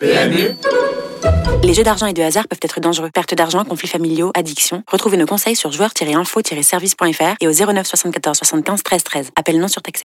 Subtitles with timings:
[0.00, 0.54] PMU
[1.64, 3.10] Les jeux d'argent et de hasard peuvent être dangereux.
[3.12, 4.82] Perte d'argent, conflits familiaux, addiction.
[4.90, 9.30] Retrouvez nos conseils sur joueurs-info-service.fr et au 09 74 75 13 13.
[9.36, 10.04] Appel non surtaxé.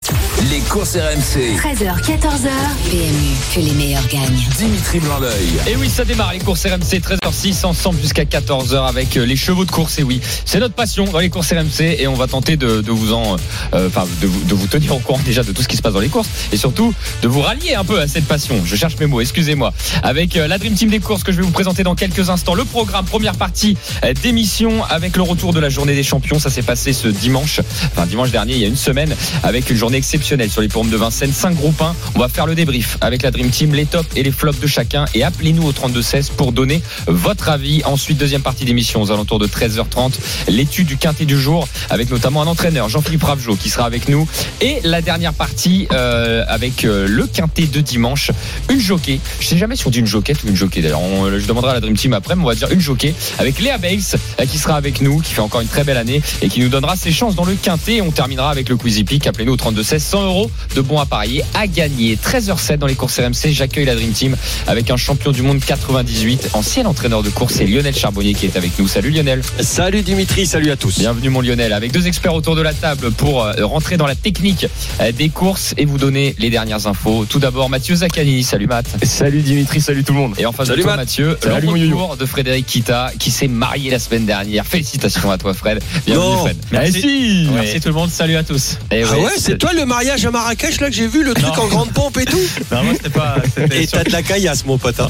[0.50, 1.56] Les courses RMC.
[1.56, 2.48] 13h, 14h.
[2.90, 4.40] PMU, que les meilleurs gagnent.
[4.56, 5.48] Dimitri Blanc-L'œil.
[5.68, 9.64] Et oui, ça démarre les courses RMC 13h06 ensemble jusqu'à 14h avec euh, les chevaux
[9.64, 9.98] de course.
[9.98, 12.90] Et oui, c'est notre passion dans les courses RMC et on va tenter de, de
[12.90, 13.36] vous en,
[13.74, 15.82] euh, enfin, de, vous, de vous tenir au courant déjà de tout ce qui se
[15.82, 18.61] passe dans les courses et surtout de vous rallier un peu à cette passion.
[18.64, 19.72] Je cherche mes mots, excusez-moi.
[20.02, 22.54] Avec euh, la Dream Team des courses que je vais vous présenter dans quelques instants.
[22.54, 26.38] Le programme, première partie euh, d'émission avec le retour de la journée des champions.
[26.38, 27.60] Ça s'est passé ce dimanche,
[27.92, 30.90] enfin dimanche dernier, il y a une semaine, avec une journée exceptionnelle sur les formes
[30.90, 31.32] de Vincennes.
[31.32, 31.95] 5 groupes 1.
[32.14, 34.66] On va faire le débrief avec la Dream Team, les tops et les flops de
[34.66, 35.06] chacun.
[35.14, 37.82] Et appelez-nous au 32-16 pour donner votre avis.
[37.84, 40.12] Ensuite, deuxième partie d'émission aux alentours de 13h30.
[40.48, 44.28] L'étude du quintet du jour avec notamment un entraîneur, Jean-Philippe Ravjo, qui sera avec nous.
[44.60, 48.30] Et la dernière partie euh, avec euh, le quintet de dimanche.
[48.70, 49.20] Une jockey.
[49.40, 50.82] Je sais jamais si on dit une ou une jockey.
[50.82, 53.60] D'ailleurs, je demanderai à la Dream Team après, mais on va dire une jockey avec
[53.60, 53.98] Léa Bales
[54.40, 56.68] euh, qui sera avec nous, qui fait encore une très belle année et qui nous
[56.68, 58.01] donnera ses chances dans le quintet.
[58.01, 59.26] On terminera avec le Quizy Peak.
[59.26, 62.16] Appelez-nous au 32 16 100 euros de bons à parier à gagner.
[62.16, 63.52] 13h07 dans les courses RMC.
[63.52, 67.66] J'accueille la Dream Team avec un champion du monde 98, ancien entraîneur de course, c'est
[67.66, 68.88] Lionel Charbonnier qui est avec nous.
[68.88, 69.42] Salut Lionel.
[69.60, 70.98] Salut Dimitri, salut à tous.
[70.98, 74.14] Bienvenue mon Lionel, avec deux experts autour de la table pour euh, rentrer dans la
[74.14, 74.66] technique
[75.00, 77.26] euh, des courses et vous donner les dernières infos.
[77.28, 78.86] Tout d'abord Mathieu Zaccani, salut Matt.
[79.04, 80.34] Salut Dimitri, salut tout le monde.
[80.38, 81.09] Et enfin Salut, de toi Matt.
[81.19, 84.65] Le retour de Frédéric Kita qui s'est marié la semaine dernière.
[84.66, 85.82] Félicitations à toi Fred.
[86.06, 86.37] Bienvenue.
[86.43, 86.56] Fred.
[86.71, 87.49] Merci.
[87.53, 88.78] Merci tout le monde, salut à tous.
[88.91, 91.34] Eh Ah oui, ouais, c'est toi le mariage à Marrakech là que j'ai vu, le
[91.34, 91.62] truc Non.
[91.65, 92.38] en grande pompe et tout
[92.72, 93.37] Non, moi c'était pas.
[93.72, 94.99] Et t'as de la caillasse mon pote.
[95.00, 95.09] hein.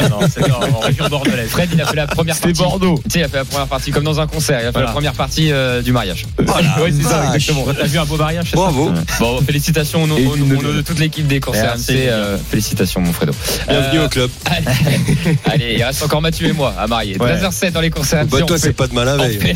[0.00, 1.48] Non, non, c'était en, en région bordelaise.
[1.50, 2.52] Fred il a fait la première partie.
[2.62, 3.00] Bordeaux.
[3.04, 4.58] Tu sais, il a fait la première partie comme dans un concert.
[4.60, 4.86] Il a fait Voilà.
[4.88, 6.26] la première partie euh, du mariage.
[6.38, 6.42] Oh
[6.84, 7.66] oui, c'est ça, exactement.
[7.78, 8.90] T'as vu un beau mariage Bravo.
[9.20, 11.90] Bon, félicitations au nom, de toute l'équipe des RMC.
[11.90, 13.32] euh, félicitations, mon Fredo.
[13.68, 14.30] Bienvenue Euh, au club.
[15.46, 17.16] Allez, il reste encore Mathieu et moi à marier.
[17.18, 17.34] Ouais.
[17.34, 18.26] 13h07 dans les courses RMC.
[18.30, 19.54] Bah, toi c'est pas de mal à veille.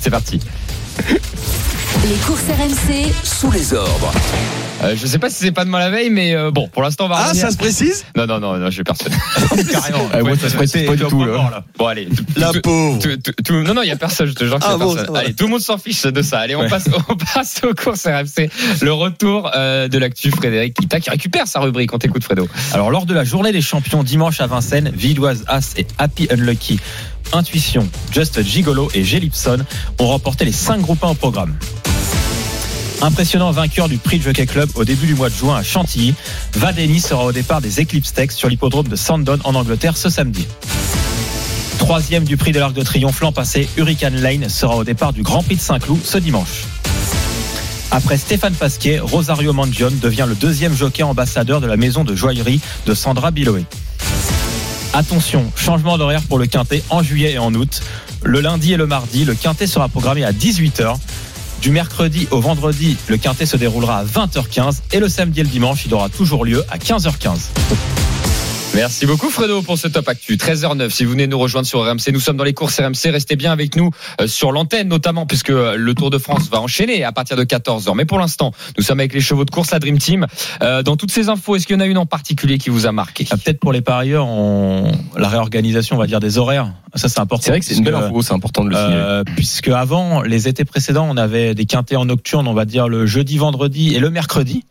[0.00, 0.40] C'est parti.
[2.04, 4.12] Les courses RMC, Sous les ordres.
[4.84, 6.82] Euh, je sais pas si c'est pas de mal la veille, mais euh, bon, pour
[6.82, 7.42] l'instant, on va Ah revenir.
[7.46, 8.04] ça se précise?
[8.16, 9.12] Non, non, non, non, j'ai personne.
[9.70, 10.06] Carrément.
[10.22, 11.32] Ouais, ça se précise pas du tout, là.
[11.32, 11.64] Mort, là.
[11.76, 12.08] Bon, allez.
[12.36, 12.98] La tout- pauvre.
[13.00, 14.74] tout- tout- tout- non, non, il y a personne, je te jure qu'il y a
[14.74, 15.16] Ah bon, personne.
[15.16, 16.38] Allez, tout le monde s'en fiche de ça.
[16.38, 16.68] Allez, on Ouais.
[16.68, 18.50] passe, on passe aux courses RMC.
[18.80, 21.92] Le retour euh, de l'actu Frédéric Kita qui récupère sa rubrique.
[21.92, 22.46] On t'écoute, Fredo.
[22.72, 26.78] Alors, lors de la journée des champions dimanche à Vincennes, Villoise As et Happy Unlucky,
[27.32, 29.58] Intuition, Just Gigolo et Gélipson
[29.98, 31.54] ont remporté les 5 groupes 1 au programme.
[33.00, 36.14] Impressionnant vainqueur du prix de Jockey Club au début du mois de juin à Chantilly,
[36.54, 40.46] Vadeni sera au départ des Eclipse Tex sur l'hippodrome de Sandon en Angleterre ce samedi.
[41.78, 45.22] Troisième du prix de l'Arc de Triomphe l'an passé, Hurricane Lane sera au départ du
[45.22, 46.64] Grand Prix de Saint-Cloud ce dimanche.
[47.92, 52.60] Après Stéphane Pasquier, Rosario Mangione devient le deuxième jockey ambassadeur de la maison de joaillerie
[52.84, 53.64] de Sandra Biloé.
[54.92, 57.80] Attention, changement d'horaire pour le Quintet en juillet et en août.
[58.24, 60.96] Le lundi et le mardi, le Quintet sera programmé à 18h.
[61.62, 65.48] Du mercredi au vendredi, le Quintet se déroulera à 20h15 et le samedi et le
[65.48, 68.07] dimanche, il aura toujours lieu à 15h15.
[68.78, 70.36] Merci beaucoup Fredo pour ce top actu.
[70.36, 72.12] 13h09 si vous venez nous rejoindre sur RMC.
[72.12, 73.10] Nous sommes dans les courses RMC.
[73.10, 73.90] Restez bien avec nous
[74.20, 77.42] euh, sur l'antenne notamment puisque euh, le Tour de France va enchaîner à partir de
[77.42, 77.92] 14h.
[77.96, 80.28] Mais pour l'instant, nous sommes avec les chevaux de course, la Dream Team.
[80.62, 82.86] Euh, dans toutes ces infos, est-ce qu'il y en a une en particulier qui vous
[82.86, 83.26] a marqué?
[83.30, 84.92] Ah, Peut-être pour les parieurs, on...
[85.16, 86.72] la réorganisation, on va dire, des horaires.
[86.94, 87.46] Ça, c'est important.
[87.46, 88.94] C'est vrai que c'est une belle info, c'est important de le signaler.
[88.94, 92.86] Euh, puisque avant, les étés précédents, on avait des quintés en nocturne, on va dire
[92.86, 94.62] le jeudi, vendredi et le mercredi.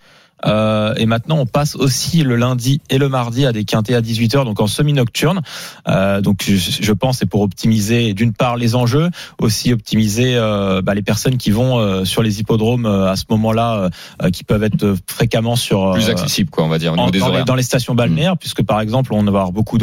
[0.46, 4.02] Euh, et maintenant, on passe aussi le lundi et le mardi à des quintés à
[4.02, 5.42] 18h, donc en semi-nocturne.
[5.88, 9.10] Euh, donc, je, pense c'est pour optimiser d'une part les enjeux,
[9.40, 13.24] aussi optimiser euh, bah, les personnes qui vont euh, sur les hippodromes euh, à ce
[13.30, 13.90] moment-là,
[14.22, 17.12] euh, qui peuvent être fréquemment sur Plus accessible quoi, on va dire au niveau en-
[17.12, 17.46] des dans, les, horaires.
[17.46, 19.78] dans les stations balnéaires, puisque par exemple, on va avoir beaucoup.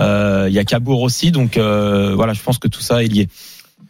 [0.00, 3.08] Euh, Il y a Cabourg aussi, donc euh, voilà, je pense que tout ça est
[3.08, 3.28] lié.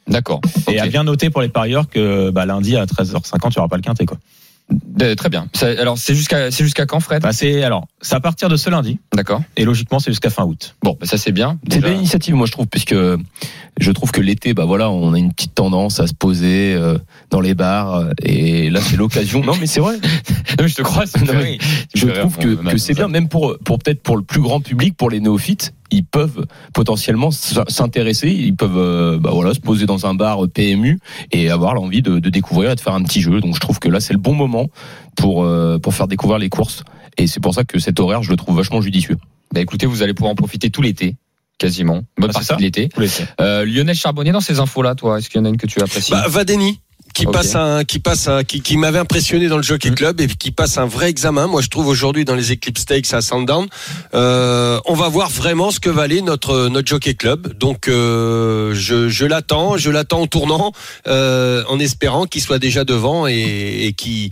[0.09, 0.41] D'accord.
[0.69, 3.69] Et à bien noter pour les parieurs que bah, lundi à 13h50, il n'y aura
[3.69, 4.07] pas le quintet.
[4.07, 4.19] Quoi.
[4.71, 5.49] De- très bien.
[5.55, 7.23] Ça- alors c'est jusqu'à c'est jusqu'à quand Fred?
[7.23, 9.43] Bah, c'est alors, c'est à partir de ce lundi, D'accord.
[9.57, 10.77] et logiquement, c'est jusqu'à fin août.
[10.83, 11.59] Bon, bah, ça c'est bien.
[11.71, 15.19] C'est belle initiative, moi je trouve, puisque je trouve que l'été, bah voilà, on a
[15.19, 16.99] une petite tendance à se poser euh,
[17.31, 19.43] dans les bars, euh, et là c'est l'occasion.
[19.45, 19.97] Non, mais c'est vrai.
[20.59, 21.07] Non, mais je te crois.
[21.07, 21.33] c'est Non,
[21.95, 24.97] Je trouve que, que c'est bien, même pour, pour peut-être pour le plus grand public,
[24.97, 30.07] pour les néophytes, ils peuvent potentiellement s'intéresser, ils peuvent euh, bah voilà, se poser dans
[30.07, 30.99] un bar PMU
[31.33, 33.41] et avoir l'envie de, de découvrir et de faire un petit jeu.
[33.41, 34.69] Donc je trouve que là c'est le bon moment
[35.17, 36.83] pour, euh, pour faire découvrir les courses.
[37.19, 39.17] Et c'est pour ça que cet horaire, je le trouve vachement judicieux.
[39.53, 41.17] Bah écoutez, vous allez pouvoir en profiter tout l'été.
[41.59, 42.03] Quasiment.
[42.17, 42.89] Bonne Ah, partie ça de l'été.
[43.41, 45.83] Euh, Lionel Charbonnier, dans ces infos-là, toi, est-ce qu'il y en a une que tu
[45.83, 46.13] apprécies?
[46.13, 46.81] Bah Vadeni.
[47.15, 50.27] Qui passe un, qui passe un, qui, qui m'avait impressionné dans le Jockey Club et
[50.27, 51.47] qui passe un vrai examen.
[51.47, 53.67] Moi, je trouve aujourd'hui dans les Eclipse Stakes à Sandown,
[54.15, 57.57] euh, on va voir vraiment ce que valait notre notre Jockey Club.
[57.59, 60.73] Donc, euh, je, je l'attends, je l'attends au tournant,
[61.07, 64.31] euh, en espérant qu'il soit déjà devant et, et qui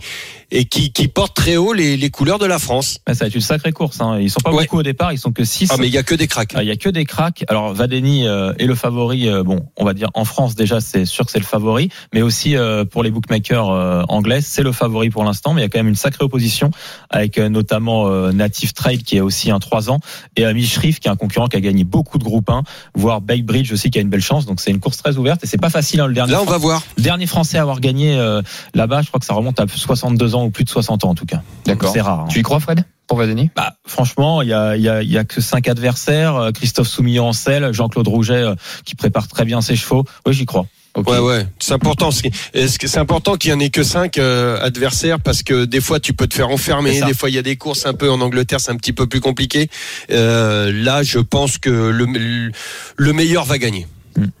[0.51, 2.99] et qui, qui porte très haut les, les couleurs de la France.
[3.05, 4.01] Ah, Ça va être une sacrée course.
[4.01, 4.17] Hein.
[4.19, 4.63] Ils sont pas Ouais.
[4.63, 6.53] beaucoup au départ, ils sont que 6 Ah, mais il y a que des cracks.
[6.59, 7.43] Il y a que des cracks.
[7.49, 9.27] Alors Vadeni euh, est le favori.
[9.29, 12.21] euh, bon, on va dire en France déjà, c'est sûr que c'est le favori, mais
[12.21, 15.53] aussi euh, pour les bookmakers euh, anglais, c'est le favori pour l'instant.
[15.53, 16.71] Mais il y a quand même une sacrée opposition
[17.09, 19.99] avec euh, notamment euh, Native Trail qui a aussi un 3 ans
[20.35, 22.63] et Ami Shrif qui est un concurrent qui a gagné beaucoup de groupes 1,
[22.95, 24.45] voire Bay Bridge aussi qui a une belle chance.
[24.45, 26.01] Donc c'est une course très ouverte et c'est pas facile.
[26.01, 26.81] Hein, le dernier Là, on va voir.
[26.97, 28.41] dernier Français à avoir gagné euh,
[28.73, 31.15] là-bas, je crois que ça remonte à 62 ans ou plus de 60 ans en
[31.15, 31.41] tout cas.
[31.65, 31.91] D'accord.
[31.93, 32.21] C'est rare.
[32.21, 32.27] hein.
[32.29, 32.83] Tu y crois, Fred?
[33.07, 33.49] Pour Vadeni?
[33.55, 36.35] Bah, franchement, il y a, il y, a, il y a que cinq adversaires.
[36.35, 38.53] Euh, Christophe Soumillon en selle, Jean-Claude Rouget euh,
[38.85, 40.05] qui prépare très bien ses chevaux.
[40.27, 40.65] Oui, j'y crois.
[40.95, 42.11] Ouais, ouais, c'est important.
[42.11, 45.65] C'est est-ce que c'est important qu'il y en ait que cinq euh, adversaires parce que
[45.65, 46.99] des fois tu peux te faire enfermer.
[47.01, 49.07] Des fois il y a des courses un peu en Angleterre, c'est un petit peu
[49.07, 49.69] plus compliqué.
[50.11, 52.51] Euh, là, je pense que le,
[52.97, 53.87] le meilleur va gagner.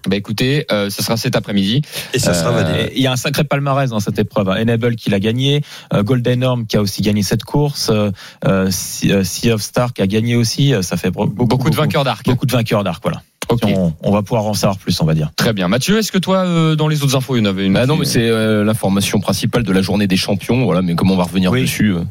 [0.07, 1.81] Bah écoutez, euh, ce sera cet après-midi.
[2.13, 2.91] Et ça sera Euh, validé.
[2.95, 4.49] Il y a un sacré palmarès dans cette épreuve.
[4.49, 4.61] hein.
[4.61, 5.61] Enable qui l'a gagné,
[5.93, 8.11] euh, Golden Orm qui a aussi gagné cette course, euh,
[8.45, 10.73] euh, Sea Sea of Star qui a gagné aussi.
[10.81, 12.25] Ça fait beaucoup, Beaucoup, de vainqueurs d'arc.
[12.25, 13.21] Beaucoup de vainqueurs d'arc, voilà.
[13.49, 13.61] Ok.
[13.65, 15.31] On, on va pouvoir en savoir plus, on va dire.
[15.35, 15.67] Très bien.
[15.67, 17.87] Mathieu, est-ce que toi, euh, dans les autres infos, il y en avait une Bah
[17.87, 20.65] non, mais c'est euh, l'information principale de la journée des champions.
[20.65, 21.61] Voilà, mais comment on va revenir Oui.
[21.61, 22.01] dessus euh,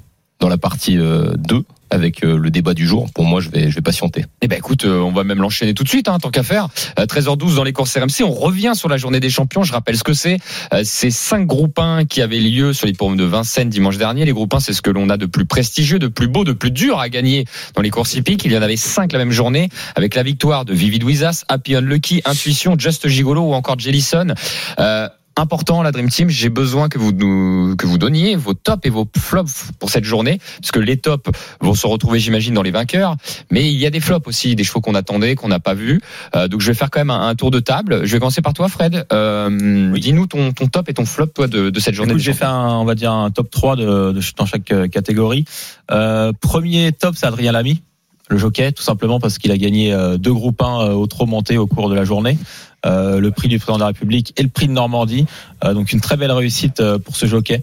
[0.40, 3.10] dans la partie euh, 2 avec euh, le débat du jour.
[3.14, 4.26] Pour moi, je vais, je vais patienter.
[4.42, 6.68] Eh ben écoute, euh, on va même l'enchaîner tout de suite, hein, tant qu'à faire.
[6.98, 9.62] Euh, 13h12 dans les courses RMC, on revient sur la journée des champions.
[9.62, 10.38] Je rappelle ce que c'est.
[10.72, 14.24] Euh, c'est cinq groupes 1 qui avaient lieu sur les l'hippodrome de Vincennes dimanche dernier.
[14.24, 16.52] Les groupes 1, c'est ce que l'on a de plus prestigieux, de plus beau, de
[16.52, 17.44] plus dur à gagner
[17.74, 18.44] dans les courses hippiques.
[18.44, 21.74] Il y en avait cinq la même journée, avec la victoire de Vivid Wizas, Happy
[21.74, 24.34] Unlucky, Intuition, Just Gigolo ou encore Jellison.
[24.78, 25.08] Euh,
[25.38, 28.90] important la Dream Team, j'ai besoin que vous nous, que vous donniez vos tops et
[28.90, 31.30] vos flops pour cette journée, parce que les tops
[31.60, 33.16] vont se retrouver, j'imagine, dans les vainqueurs,
[33.50, 36.00] mais il y a des flops aussi, des chevaux qu'on attendait, qu'on n'a pas vus.
[36.34, 38.00] Euh, donc je vais faire quand même un, un tour de table.
[38.04, 39.06] Je vais commencer par toi, Fred.
[39.12, 42.12] Euh, Dis-nous ton, ton top et ton flop, toi, de, de cette journée.
[42.18, 45.44] J'ai fait un, on va dire un top 3 de, de- dans chaque euh, catégorie.
[45.90, 47.82] Euh, premier top, c'est Adrien Lamy,
[48.28, 51.26] le jockey, tout simplement parce qu'il a gagné euh, deux groupes 1 euh, au trop
[51.26, 52.36] monté au cours de la journée.
[52.86, 55.26] Euh, le prix du président de la République et le prix de Normandie.
[55.64, 57.60] Euh, donc une très belle réussite euh, pour ce jockey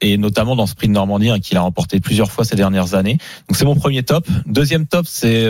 [0.00, 2.94] et notamment dans ce prix de Normandie hein, qu'il a remporté plusieurs fois ces dernières
[2.94, 3.18] années.
[3.48, 4.26] Donc c'est mon premier top.
[4.46, 5.46] Deuxième top, c'est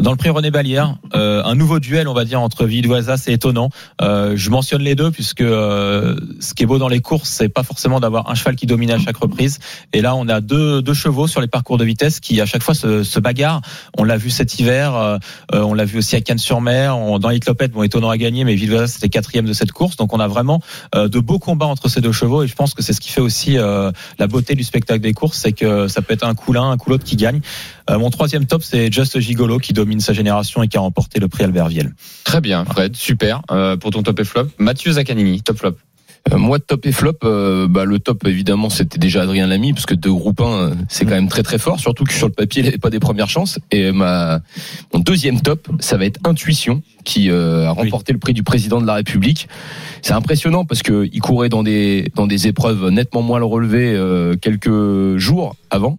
[0.00, 3.32] dans le prix René Ballière, euh, un nouveau duel, on va dire, entre Vidoisas et
[3.32, 3.70] Étonnant.
[4.02, 7.48] Euh, je mentionne les deux puisque euh, ce qui est beau dans les courses, c'est
[7.48, 9.58] pas forcément d'avoir un cheval qui domine à chaque reprise.
[9.92, 12.62] Et là, on a deux, deux chevaux sur les parcours de vitesse qui à chaque
[12.62, 13.62] fois se, se bagarrent.
[13.96, 15.18] On l'a vu cet hiver, euh,
[15.54, 17.18] euh, on l'a vu aussi à Cannes-sur-Mer.
[17.18, 19.96] Dans Hitlopettes, bon, Étonnant a gagné, mais Vidoisas c'était quatrième de cette course.
[19.96, 20.60] Donc on a vraiment
[20.94, 23.10] euh, de beaux combats entre ces deux chevaux et je pense que c'est ce qui
[23.10, 26.52] fait aussi la beauté du spectacle des courses, c'est que ça peut être un coup
[26.52, 27.40] l'un, un coup qui gagne.
[27.90, 31.20] Euh, mon troisième top, c'est Just Gigolo qui domine sa génération et qui a remporté
[31.20, 31.94] le prix Albert Viel.
[32.24, 33.42] Très bien, Fred, super.
[33.50, 35.76] Euh, pour ton top et flop, Mathieu Zaccanini, top flop.
[36.32, 39.86] Euh, moi, top et flop, euh, bah, le top, évidemment, c'était déjà Adrien Lamy, parce
[39.86, 42.32] que deux groupes 1, euh, c'est quand même très très fort, surtout que sur le
[42.32, 43.58] papier, il n'avait pas des premières chances.
[43.70, 44.40] Et ma,
[44.92, 48.80] mon deuxième top, ça va être Intuition, qui euh, a remporté le prix du président
[48.80, 49.48] de la République.
[50.02, 53.92] C'est impressionnant parce que il courait dans des dans des épreuves nettement moins le relevé
[53.94, 55.98] euh, quelques jours avant,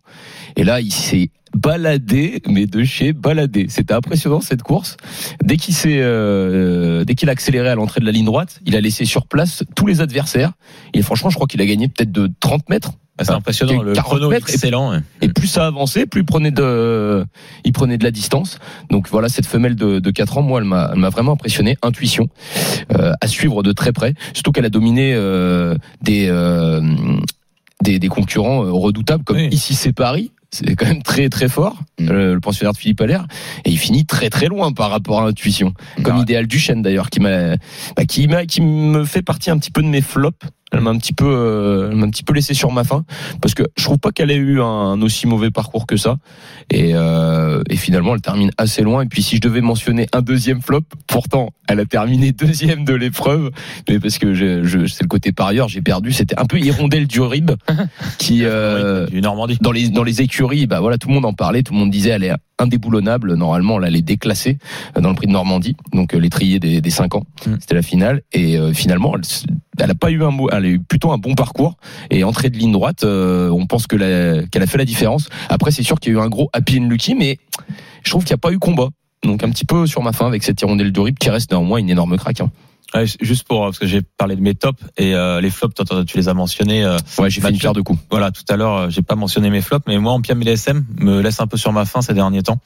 [0.58, 3.68] et là, il s'est baladé, mais de chez baladé.
[3.70, 4.98] C'était impressionnant cette course.
[5.44, 8.76] Dès qu'il s'est, euh, dès qu'il a accéléré à l'entrée de la ligne droite, il
[8.76, 10.52] a laissé sur place tous les adversaires.
[10.94, 12.92] Et franchement, je crois qu'il a gagné peut-être de 30 mètres.
[13.20, 14.92] Ah, C'est Enfin, impressionnant, le 40 chrono est mètres et- excellent.
[14.92, 15.00] ouais.
[15.22, 17.26] Et plus ça avançait, plus il prenait de,
[17.66, 18.60] il prenait de la distance.
[18.92, 21.78] Donc voilà, cette femelle de, de 4 ans, moi, elle m'a, elle m'a vraiment impressionné.
[21.82, 22.28] Intuition,
[22.96, 24.14] euh, à suivre de très près.
[24.34, 26.80] Surtout qu'elle a dominé euh, des, euh,
[27.84, 29.48] des, des concurrents euh, redoutables comme Oui.
[29.52, 30.32] ici c'est Paris.
[30.52, 32.10] C'est quand même très très fort, Mm.
[32.10, 33.26] euh, le pensionnaire de Philippe Allaire,
[33.66, 35.74] et il finit très très loin par rapport à Intuition.
[36.04, 37.56] Comme Idéal Duchesne d'ailleurs, qui m'a,
[37.96, 40.38] bah, qui m'a, qui me fait partie un petit peu de mes flops.
[40.74, 43.06] Elle m'a un petit peu, euh, elle m'a un petit peu laissé sur ma faim
[43.42, 46.18] parce que je trouve pas qu'elle ait eu un, aussi mauvais parcours que ça.
[46.70, 49.04] Et, euh, et finalement, elle termine assez loin.
[49.04, 52.94] Et puis, si je devais mentionner un deuxième flop, pourtant, elle a terminé deuxième de
[52.94, 53.52] l'épreuve,
[53.88, 56.12] mais parce que je, je, c'est le côté parieur, j'ai perdu.
[56.12, 57.52] C'était un peu Hirondelle du Rib
[58.18, 59.58] qui, euh, Du Normandie.
[59.62, 61.92] dans les dans les écuries, bah voilà, tout le monde en parlait, tout le monde
[61.92, 63.36] disait elle est indéboulonnable.
[63.36, 64.58] Normalement, elle allait déclasser
[64.98, 67.24] euh, dans le prix de Normandie, donc euh, l'étrier des, des 5 ans.
[67.46, 67.52] Mm.
[67.60, 69.22] C'était la finale et euh, finalement, elle,
[69.80, 71.76] elle a pas eu un mot, elle a eu plutôt un bon parcours
[72.10, 73.04] et entrée de ligne droite.
[73.04, 73.96] euh, on pense que
[74.48, 75.30] qu'elle a fait la différence.
[75.50, 77.38] Après, c'est sûr qu'il y a eu un gros happy and lucky, mais
[78.04, 78.90] je trouve qu'il n'y a pas eu combat.
[79.24, 81.80] Donc un petit peu sur ma fin avec cette hirondelle de Rib qui reste néanmoins
[81.80, 82.42] une énorme craque.
[82.42, 82.52] hein.
[82.94, 85.84] Ouais, juste pour parce que j'ai parlé de mes tops et euh, les flops, toi,
[85.84, 86.86] toi, tu les as mentionnés.
[86.86, 88.00] euh, Ouais, j'ai fait une pierre de coups.
[88.10, 90.86] voilà, tout à l'heure, euh, j'ai pas mentionné mes flops, mais moi, en Piam LSM
[91.00, 92.60] me laisse un peu sur ma faim ces derniers temps.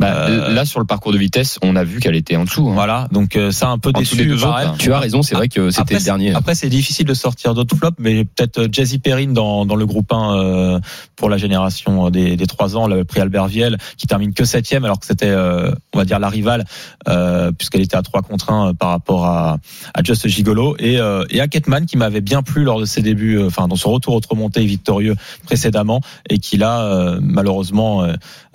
[0.00, 2.68] Bah, Euh, Là, sur le parcours de vitesse, on a vu qu'elle était en dessous.
[2.68, 2.74] hein.
[2.74, 4.74] Voilà, donc euh, ça a un peu En déçu deux autres, hein.
[4.78, 6.34] Tu as raison, c'est vrai que c'était le dernier.
[6.34, 9.86] Après, c'est difficile de sortir d'autres flops, mais peut-être euh, Jazzy Perrine dans, dans le
[9.86, 10.80] groupe 1 euh,
[11.16, 14.84] pour la génération des, des 3 ans, le prix Albert Viel, qui termine que septième,
[14.84, 16.64] alors que c'était, euh, on va dire, la rivale,
[17.08, 19.58] euh, puisqu'elle était à 3 contre 1 euh, par rapport à,
[19.94, 23.02] à Just Gigolo, et, euh, et à Ketman, qui m'avait bien plu lors de ses
[23.02, 25.14] débuts, enfin, dans son retour au remonté victorieux
[25.44, 28.06] précédemment, et qui là, euh, malheureusement,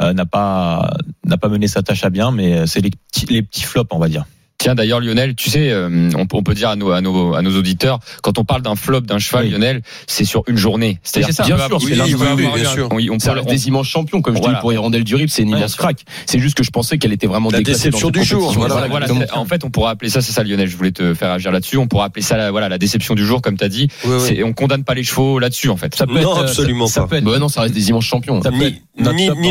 [0.02, 0.90] n'a pas
[1.26, 3.94] n'a pas mené sa tâche à bien, mais euh, c'est les petits, les petits flops,
[3.94, 4.26] on va dire.
[4.58, 7.42] Tiens, d'ailleurs, Lionel, tu sais, euh, on, on peut dire à nos, à nos, à
[7.42, 9.52] nos auditeurs, quand on parle d'un flop d'un cheval, Oui.
[9.52, 11.00] Lionel, c'est sur une journée.
[11.04, 11.44] C'est-à-dire c'est ça.
[11.44, 12.88] qu'il Bien sûr, c'est oui, oui, bien sûr.
[12.92, 14.56] on- des immenses champions, comme je Voilà.
[14.56, 16.00] dis, pour Hirondelle du Rip, c'est une immense craque.
[16.26, 18.88] C'est juste que je pensais qu'elle était vraiment La déception dans du jour, voilà.
[18.88, 21.52] Voilà, en fait, on pourrait appeler ça, c'est ça Lionel, je voulais te faire agir
[21.52, 23.90] là-dessus, on pourrait appeler ça la, voilà, la déception du jour, comme tu as dit.
[24.20, 25.94] C'est- On condamne pas les chevaux là-dessus, en fait.
[25.96, 27.06] Ça peut Non, être, euh, absolument ça, pas.
[27.06, 28.42] ça peut être, Bah non, ça reste des immenses champions.
[28.42, 28.82] ça Ni-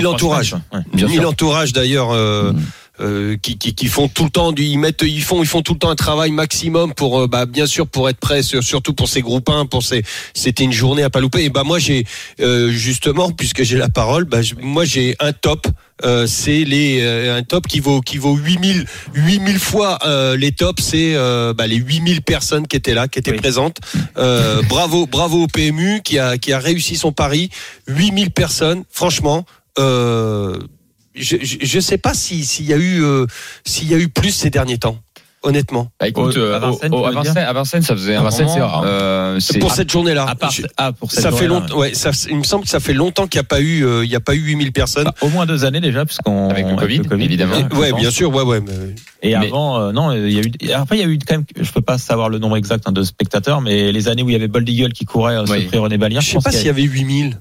[0.01, 0.55] l'entourage.
[0.95, 2.09] ni l'entourage d'ailleurs
[3.01, 5.63] euh, qui, qui, qui font tout le temps du ils mettent ils font ils font
[5.63, 8.63] tout le temps un travail maximum pour euh, bah, bien sûr pour être prêts sur-
[8.63, 11.43] surtout pour ces groupes 1 pour ces c'était une journée à pas louper.
[11.45, 12.05] Et bah moi j'ai
[12.41, 15.67] euh, justement puisque j'ai la parole bah, je- moi j'ai un top
[16.05, 18.85] euh, c'est les euh, un top qui vaut qui vaut 8000
[19.15, 23.19] 8000 fois euh, les tops c'est euh, bah, les 8000 personnes qui étaient là qui
[23.19, 23.39] étaient Oui.
[23.39, 23.79] présentes.
[24.19, 27.51] Euh, bravo bravo au PMU qui a qui a réussi son pari.
[27.89, 29.45] 8000 personnes franchement
[29.81, 30.59] euh,
[31.15, 33.27] je, je sais pas si s'il y a eu euh,
[33.65, 34.99] s'il y a eu plus ces derniers temps
[35.45, 37.95] honnêtement Bah, écoute, Au- euh, à Vincennes, au- au- tu à Vincennes, à Vincennes, ça
[37.95, 40.53] faisait À un Vincennes, moment, c'est rare, euh, c'est- pour cette journée là À part,
[40.77, 42.93] ah, pour cette ça fait journée-là, longtemps ouais ça il me semble que ça fait
[42.95, 45.15] longtemps qu'il n'y a pas eu euh, il y a pas eu 8000 personnes Bah,
[45.21, 47.55] au moins deux années déjà, puisqu'on Avec le Covid, évidemment.
[47.57, 48.01] déjà, je ouais pense.
[48.01, 50.53] bien sûr ouais ouais mais- Et Mais- avant, euh, non, il y a eu.
[50.61, 51.45] et Après, il y a eu quand même.
[51.59, 54.35] Je peux pas savoir le nombre exact hein, de spectateurs, mais les années où il
[54.35, 55.63] y avait Bold Eagle qui courait euh, Oui.
[55.63, 57.41] ce prix René Balien, je sais pas s'il y avait 8000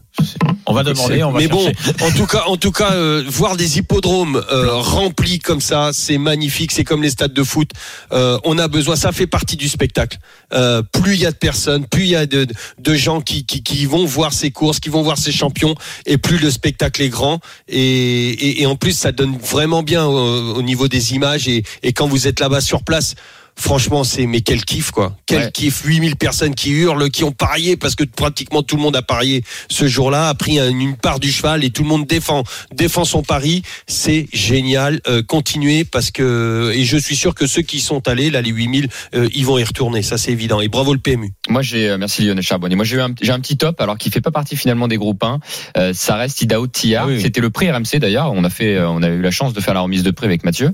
[0.65, 1.69] On va demander, on va mais bon,
[2.01, 6.17] en tout cas, en tout cas, euh, voir des hippodromes euh, remplis comme ça, c'est
[6.17, 6.72] magnifique.
[6.72, 7.72] C'est comme les stades de foot.
[8.12, 10.17] Euh, on a besoin, ça fait partie du spectacle.
[10.53, 12.47] Euh, plus il y a de personnes, plus il y a de,
[12.93, 17.01] gens qui, vont voir ces courses, qui vont voir ces champions, et plus le spectacle
[17.01, 17.39] est grand.
[17.67, 21.47] Et, en plus, ça donne vraiment bien au, au niveau des images.
[21.47, 23.15] Et quand vous êtes là-bas sur place.
[23.55, 25.15] Franchement, c'est mais quel kiff quoi.
[25.25, 25.51] Quel Ouais.
[25.51, 29.01] kiff 8000 personnes qui hurlent, qui ont parié parce que pratiquement tout le monde a
[29.01, 32.43] parié ce jour-là, a pris un- une part du cheval et tout le monde défend
[32.74, 33.62] défend son pari.
[33.88, 35.01] C'est génial.
[35.07, 38.50] Euh, continuez parce que et je suis sûr que ceux qui sont allés là les
[38.50, 40.60] 8000 euh, ils vont y retourner, ça c'est évident.
[40.60, 41.31] Et bravo le PMU.
[41.48, 42.75] Moi, j'ai euh, merci Lionel Charbonnier.
[42.75, 45.24] Moi, j'ai un, j'ai un petit top, alors qui fait pas partie finalement des groupes
[45.24, 45.39] 1.
[45.77, 47.03] Euh, ça reste Idaho Tillard.
[47.05, 47.22] Ah oui, oui.
[47.22, 48.31] C'était le prix RMC d'ailleurs.
[48.33, 50.43] On a fait, on a eu la chance de faire la remise de prix avec
[50.43, 50.72] Mathieu.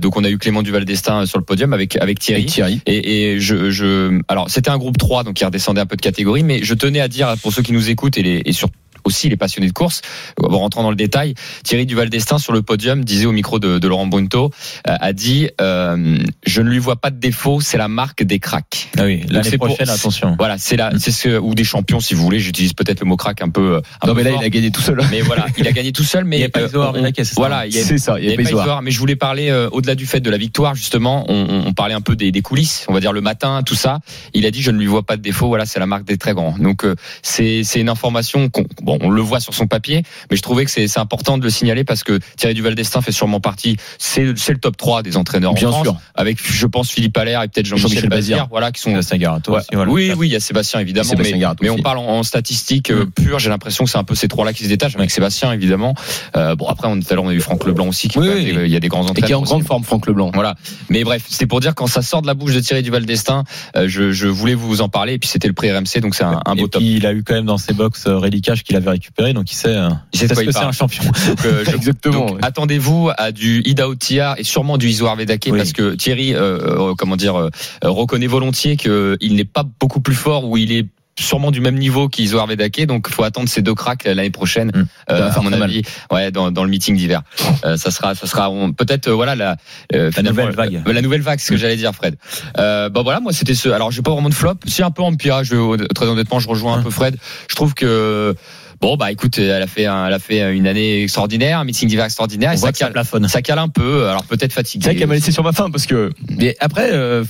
[0.00, 2.42] Donc, on a eu Clément Duval d'Estaing sur le podium avec avec Thierry.
[2.42, 2.80] Avec Thierry.
[2.86, 6.02] Et, et je, je, alors c'était un groupe 3, donc il redescendait un peu de
[6.02, 8.68] catégorie, mais je tenais à dire pour ceux qui nous écoutent et, les, et sur
[9.04, 10.02] aussi les passionnés de course,
[10.42, 13.78] en rentrant dans le détail, Thierry Duval d'Estaing sur le podium disait au micro de,
[13.78, 14.50] de Laurent Brunto,
[14.88, 18.38] euh, a dit euh, je ne lui vois pas de défaut, c'est la marque des
[18.38, 18.88] cracks.
[18.98, 20.34] Ah oui, l'année pour- prochaine, attention.
[20.38, 22.38] Voilà, c'est là, c'est ce ou des champions si vous voulez.
[22.40, 23.80] J'utilise peut-être le mot crack un peu.
[24.00, 24.42] Un Non, peu mais là, fort.
[24.42, 25.00] il a gagné tout seul.
[25.10, 26.24] Mais voilà, il a gagné tout seul.
[26.24, 26.92] Mais Il y a pas euh, on-
[27.36, 28.82] voilà, il y a C'est ça, il il y y a pas pas Isoar.
[28.82, 31.24] Mais je voulais parler euh, au-delà du fait de la victoire justement.
[31.28, 34.00] On, on parlait un peu des, des coulisses, on va dire le matin, tout ça.
[34.34, 35.48] Il a dit je ne lui vois pas de défaut.
[35.48, 36.54] Voilà, c'est la marque des très grands.
[36.58, 38.64] Donc euh, c'est c'est une information qu'on
[38.98, 41.42] bon on le voit sur son papier, mais je trouvais que c'est c'est important de
[41.44, 43.76] le signaler parce que Thierry Duval d'Estaing fait sûrement partie.
[43.98, 45.96] C'est c'est le top 3 des entraîneurs Bien en France, sûr.
[46.14, 49.58] avec je pense Philippe Allaire et peut-être Jean-Michel Bazir, voilà qui sont Sébastien Garato Ouais.
[49.58, 49.90] aussi, voilà.
[49.90, 52.90] Oui, oui, il y a Sébastien évidemment, Sébastien mais, mais on parle en, en statistiques
[52.90, 53.10] euh, Mm.
[53.10, 53.38] pures.
[53.38, 55.94] J'ai l'impression que c'est un peu ces trois-là qui se détachent avec Sébastien évidemment.
[56.36, 58.28] Euh, bon après, on, tout à l'heure on a eu Franck Leblanc aussi, qui Oui,
[58.64, 59.38] il y a des grands Et qui est entraîneurs.
[59.40, 59.50] en aussi.
[59.50, 60.30] grande forme, Franck Leblanc.
[60.34, 60.54] Voilà.
[60.88, 63.44] Mais bref, c'était pour dire quand ça sort de la bouche de Thierry Duval d'Estaing,
[63.76, 65.14] euh, je, je voulais vous en parler.
[65.14, 66.82] Et puis c'était le prix RMC, donc c'est un, un beau Et top.
[66.82, 69.50] puis, il a eu quand même dans ses box euh, Reliquage qu'il avait récupéré, donc
[69.50, 71.04] il sait, euh, Il sait ce que c'est un champion.
[71.28, 72.26] Donc, euh, je- Exactement.
[72.26, 72.38] donc, ouais.
[72.42, 75.58] attendez-vous à du Idaho Tia et sûrement du Isoar Vedake Oui.
[75.58, 76.58] parce que Thierry, euh,
[76.90, 77.50] euh, comment dire, euh,
[77.82, 80.86] reconnaît volontiers qu'il n'est pas beaucoup plus fort ou il est
[81.20, 84.84] sûrement du même niveau qu'Isoar Vedake donc faut attendre ces deux cracks l'année prochaine Mm.
[85.10, 87.20] euh, à mon avis ouais dans, dans le meeting d'hiver
[87.66, 89.56] euh, ça sera ça sera on- peut-être euh, voilà la
[89.94, 90.82] euh, finalement, nouvelle vague.
[90.86, 92.16] euh, la nouvelle vague ce que j'allais dire Fred
[92.58, 95.02] euh, bon voilà moi c'était ce alors j'ai pas vraiment de flop c'est un peu
[95.02, 98.34] en pire je, très honnêtement je rejoins un peu Fred je trouve que
[98.82, 101.88] Bon bah écoute, elle a fait un- elle a fait une année extraordinaire, un meeting
[101.88, 102.50] d'hiver extraordinaire.
[102.50, 103.28] On et voit ça que ça cale, plafonne.
[103.28, 104.08] ça cale un peu.
[104.08, 104.82] Alors peut-être fatigué.
[104.82, 106.10] C'est vrai qu'elle m'a laissé sur ma faim parce que.
[106.36, 107.22] Mais après, euh,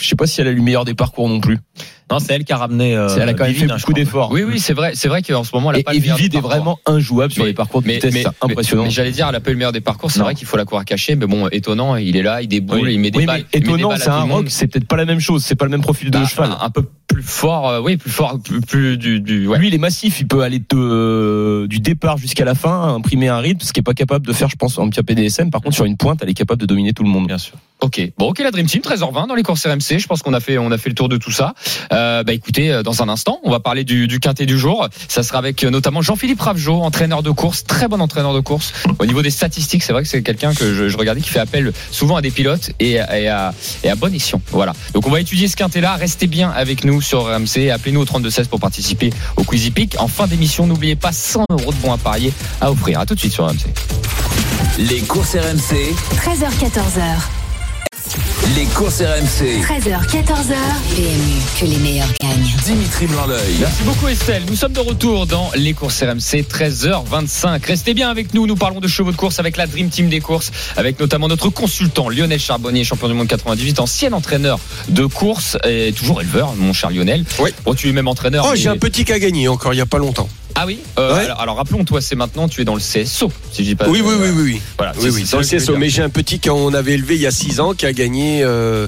[0.00, 1.58] je sais pas si elle a eu le meilleur des parcours non plus.
[2.14, 2.96] Non, c'est elle qui a ramené.
[2.96, 4.30] euh, C'est- Elle a quand même fait Divine, hein, je beaucoup d'efforts.
[4.30, 6.00] Oui, oui, c'est vrai, c'est vrai qu'en ce moment, elle a Et, pas et le
[6.02, 8.28] meilleur Vivid des est vraiment injouable sur Mais- les parcours de Mais, vitesse, mais- c'est
[8.28, 8.84] mais- impressionnant.
[8.84, 10.10] mais j'allais dire, elle a pas eu le meilleur des parcours.
[10.10, 12.80] C'est vrai qu'il faut la courir cachée, mais bon, étonnant, il est là, il déboule,
[12.82, 12.94] Oui.
[12.94, 13.44] il met des Oui, balles.
[13.52, 15.82] mais étonnant, c'est un rock, c'est peut-être pas la même chose, c'est pas le même
[15.82, 16.50] profil de Bah, cheval.
[16.52, 19.58] Un, un peu plus fort, euh, oui, plus fort, plus, plus du, du ouais.
[19.58, 23.28] Lui, il est massif, il peut aller de, euh, du départ jusqu'à la fin, imprimer
[23.28, 25.50] un rythme, ce qui est pas capable de faire, je pense, en petit PDSM.
[25.50, 27.26] Par contre, sur une pointe, elle est capable de dominer tout le monde.
[27.26, 27.54] Bien sûr.
[27.80, 29.98] Ok, bon, ok, la Dream Team, 13h20 dans les courses RMC.
[29.98, 31.54] Je pense qu'on a fait, on a fait le tour de tout ça.
[31.92, 34.88] Euh, bah écoutez, euh, dans un instant, on va parler du, du quintet du jour.
[35.08, 38.72] Ça sera avec euh, notamment Jean-Philippe Ravjo, entraîneur de course, très bon entraîneur de course.
[38.98, 41.40] Au niveau des statistiques, c'est vrai que c'est quelqu'un que je, je regardais qui fait
[41.40, 44.40] appel souvent à des pilotes et, et à, et à bon escient.
[44.50, 44.72] Voilà.
[44.92, 45.96] Donc on va étudier ce quintet-là.
[45.96, 47.70] Restez bien avec nous sur RMC.
[47.72, 49.96] Appelez-nous au 32 16 pour participer au Quizy Peak.
[49.98, 53.00] En fin d'émission, n'oubliez pas 100 euros de bons à parier à offrir.
[53.00, 53.66] À tout de suite sur RMC.
[54.78, 57.43] Les courses RMC, 13h14h.
[58.56, 59.60] Les courses RMC.
[59.62, 60.54] 13h, 14h.
[60.94, 62.52] PMU, que les meilleurs gagnent.
[62.64, 63.56] Dimitri Blanc-L'œil.
[63.60, 64.42] Merci beaucoup Estelle.
[64.48, 67.64] Nous sommes de retour dans les courses RMC 13h25.
[67.66, 68.46] Restez bien avec nous.
[68.46, 71.48] Nous parlons de chevaux de course avec la Dream Team des courses, avec notamment notre
[71.48, 76.72] consultant Lionel Charbonnier, champion du monde 98, ancien entraîneur de course et toujours éleveur, mon
[76.72, 77.24] cher Lionel.
[77.40, 77.50] Oui.
[77.64, 78.44] Bon, tu es même entraîneur.
[78.46, 80.28] Oh, mais- j'ai un petit cas gagné encore il y a pas longtemps.
[80.56, 80.78] Ah oui.
[80.98, 81.24] Euh, Ouais.
[81.24, 83.88] alors, alors, rappelons, toi, c'est maintenant, tu es dans le CSO, si je dis pas.
[83.88, 84.62] Oui, oui, euh, oui, oui, oui.
[84.78, 84.92] Voilà.
[85.00, 85.76] Oui, oui, dans le CSO.
[85.76, 88.42] Mais j'ai un petit qu'on avait élevé il y a 6 ans qui a gagné.
[88.44, 88.86] euh,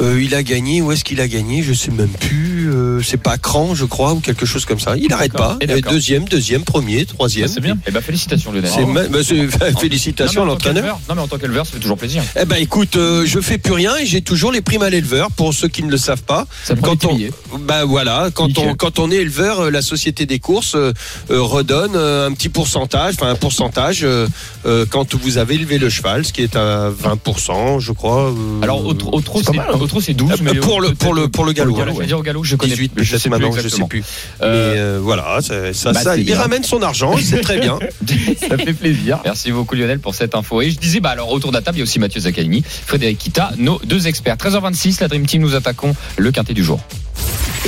[0.00, 2.70] euh, il a gagné, où est-ce qu'il a gagné Je sais même plus.
[2.70, 4.96] euh, c'est pas Cran, je crois, ou quelque chose comme ça.
[4.96, 5.56] Il n'arrête pas.
[5.60, 5.66] Et.
[5.80, 7.48] Deuxième, deuxième, premier, troisième.
[7.48, 7.76] C'est bien.
[7.86, 8.70] Eh ben, félicitations Lionel.
[8.86, 9.18] Ma- bah,
[9.80, 10.82] félicitations à Non, l'entraîneur.
[10.82, 12.22] qu'éleveur- Non, mais en tant qu'éleveur, ça fait toujours plaisir.
[12.40, 15.30] Eh ben écoute, euh, je fais plus rien et j'ai toujours les primes à l'éleveur
[15.30, 16.46] pour ceux qui ne le savent pas.
[16.64, 17.18] Ça Quand on,
[17.60, 18.68] bah voilà, quand Nickel.
[18.70, 20.92] on quand on est éleveur, euh, la société des courses euh,
[21.30, 24.06] euh, redonne un petit pourcentage, enfin un pourcentage
[24.90, 28.34] quand vous avez élevé le cheval, ce qui est à 20%, je crois.
[28.62, 29.86] Alors, au, au trot, c'est c'est mal, hein.
[29.86, 31.74] au trot, c'est 12, euh, mais pour le pour le pour le galop.
[31.74, 32.06] Ouais.
[32.06, 34.02] dire au galop, je connais 18 je sais maintenant, je sais plus.
[34.42, 36.38] Euh, Mais euh, voilà, ça, ça, bah, ça, il bien.
[36.38, 37.78] ramène son argent, c'est très bien.
[38.48, 39.18] Ça fait plaisir.
[39.24, 40.60] Merci beaucoup Lionel pour cette info.
[40.62, 42.62] Et je disais, bah alors autour de la table, il y a aussi Mathieu Zaccanini,
[42.64, 44.36] Frédéric Kita, nos deux experts.
[44.36, 46.80] 13h26, la Dream Team, nous attaquons le quintet du jour.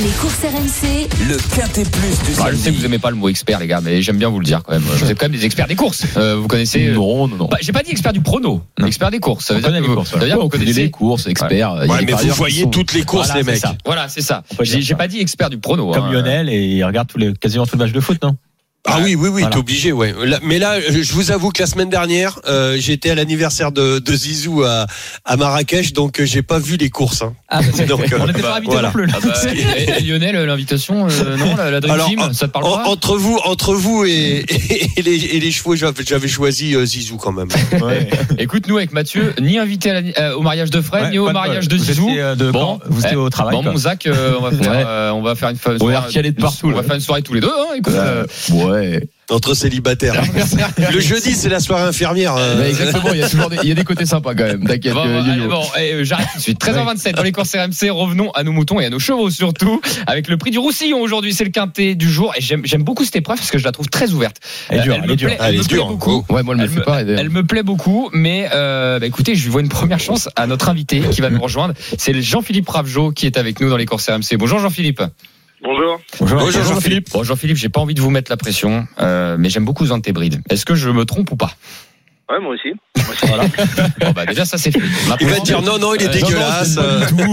[0.01, 2.77] Les courses RMC, Le quintet plus du Bah, je sais que samedi.
[2.79, 4.71] vous aimez pas le mot expert, les gars, mais j'aime bien vous le dire quand
[4.71, 4.81] même.
[4.81, 6.05] Vous êtes quand même des experts des courses.
[6.15, 6.87] Euh, vous connaissez.
[6.87, 7.45] euh, Non, non, non.
[7.47, 8.87] bah, J'ai pas dit expert du prono, Non.
[8.87, 9.45] expert des courses.
[9.45, 11.73] Ça veut On dire que les vous, courses, Ouais, vous connaissez les courses, experts.
[11.89, 13.59] Ouais, mais vous voyez sont- toutes les courses, Voilà, les c'est mecs.
[13.61, 13.75] ça.
[13.85, 14.43] Voilà, c'est ça.
[14.61, 15.91] J'ai pas dit expert du prono.
[15.91, 16.11] Comme hein.
[16.13, 18.35] Lionel et il regarde tous les, quasiment tous les matchs de foot, non?
[18.85, 19.49] Ah oui, oui, oui, Voilà.
[19.49, 20.15] t'es obligé, ouais.
[20.25, 23.99] Là- mais là, je vous avoue que la semaine dernière, euh, j'étais à l'anniversaire de,
[23.99, 24.87] de Zizou à,
[25.25, 27.21] à Marrakech, donc euh, j'ai pas vu les courses.
[27.21, 27.33] hein.
[27.49, 28.87] Ah, Donc, euh, on n'était pas invités voilà.
[28.87, 29.05] non plus.
[29.05, 29.13] là.
[29.17, 32.47] Ah bah, et- et Lionel, l'invitation, euh, non, la, la Dream Alors, Team, en- ça
[32.47, 34.45] te parle En- pas entre vous, entre vous et,
[34.95, 37.49] et, les, et les chevaux, j'avais choisi euh, Zizou quand même.
[37.81, 38.09] Ouais.
[38.39, 41.19] Écoute, nous avec Mathieu, ni invité à la- euh, au mariage de Fred, Ouais, ni
[41.19, 42.07] au pas de mariage de Vous Zizou.
[42.09, 43.55] étiez, euh, de Bon, Vous étiez eh, au travail.
[43.55, 43.71] Bon, quoi.
[43.73, 44.83] mon Zach, euh, on va faire, Ouais.
[44.87, 46.83] euh, on va faire une, soirée- chialer de partout, On va là.
[46.83, 47.49] faire une soirée tous les deux.
[47.49, 48.25] Hein, écoute, euh,
[48.69, 49.07] Ouais.
[49.29, 50.21] Entre célibataires.
[50.91, 52.35] Le jeudi, c'est la soirée infirmière.
[52.35, 54.65] euh, exactement, il y a toujours des, il y a des côtés sympas quand même.
[54.65, 54.93] T'inquiète.
[54.93, 56.59] Bon, euh, bon, eh, euh, j'arrête tout de suite.
[56.59, 57.91] 13h27 dans les courses RMC.
[57.91, 59.81] Revenons à nos moutons et à nos chevaux surtout.
[60.07, 62.33] Avec le prix du Roussillon aujourd'hui, c'est le quintet du jour.
[62.37, 64.37] Et j'aime beaucoup cette épreuve parce que je la trouve très ouverte.
[64.69, 65.29] Elle est dure, elle est dure.
[65.29, 66.25] plaît, Elle me plaît dure, beaucoup.
[66.29, 67.01] Ouais, moi, elle me fait pas.
[67.01, 70.69] elle plaît beaucoup, mais euh, bah, écoutez, je lui vois une première chance à notre
[70.69, 71.73] invité qui va nous rejoindre.
[71.97, 74.37] C'est Jean-Philippe Ravjo qui est avec nous dans les courses RMC.
[74.37, 75.01] Bonjour Jean-Philippe.
[75.61, 75.99] Bonjour.
[76.19, 77.09] Bonjour, Bonjour, Jean-Philippe.
[77.11, 80.41] Bon Jean-Philippe, j'ai pas envie de vous mettre la pression, euh, mais j'aime beaucoup Zantébride.
[80.49, 81.51] Est-ce que je me trompe ou pas?
[82.31, 82.69] Ouais, moi aussi.
[82.95, 83.25] Moi aussi.
[83.27, 83.43] Voilà.
[84.01, 84.79] bon, bah, déjà ça c'est fait.
[85.19, 86.75] Il va te dire non, non, il est Euh, dégueulasse.
[86.77, 86.83] Non,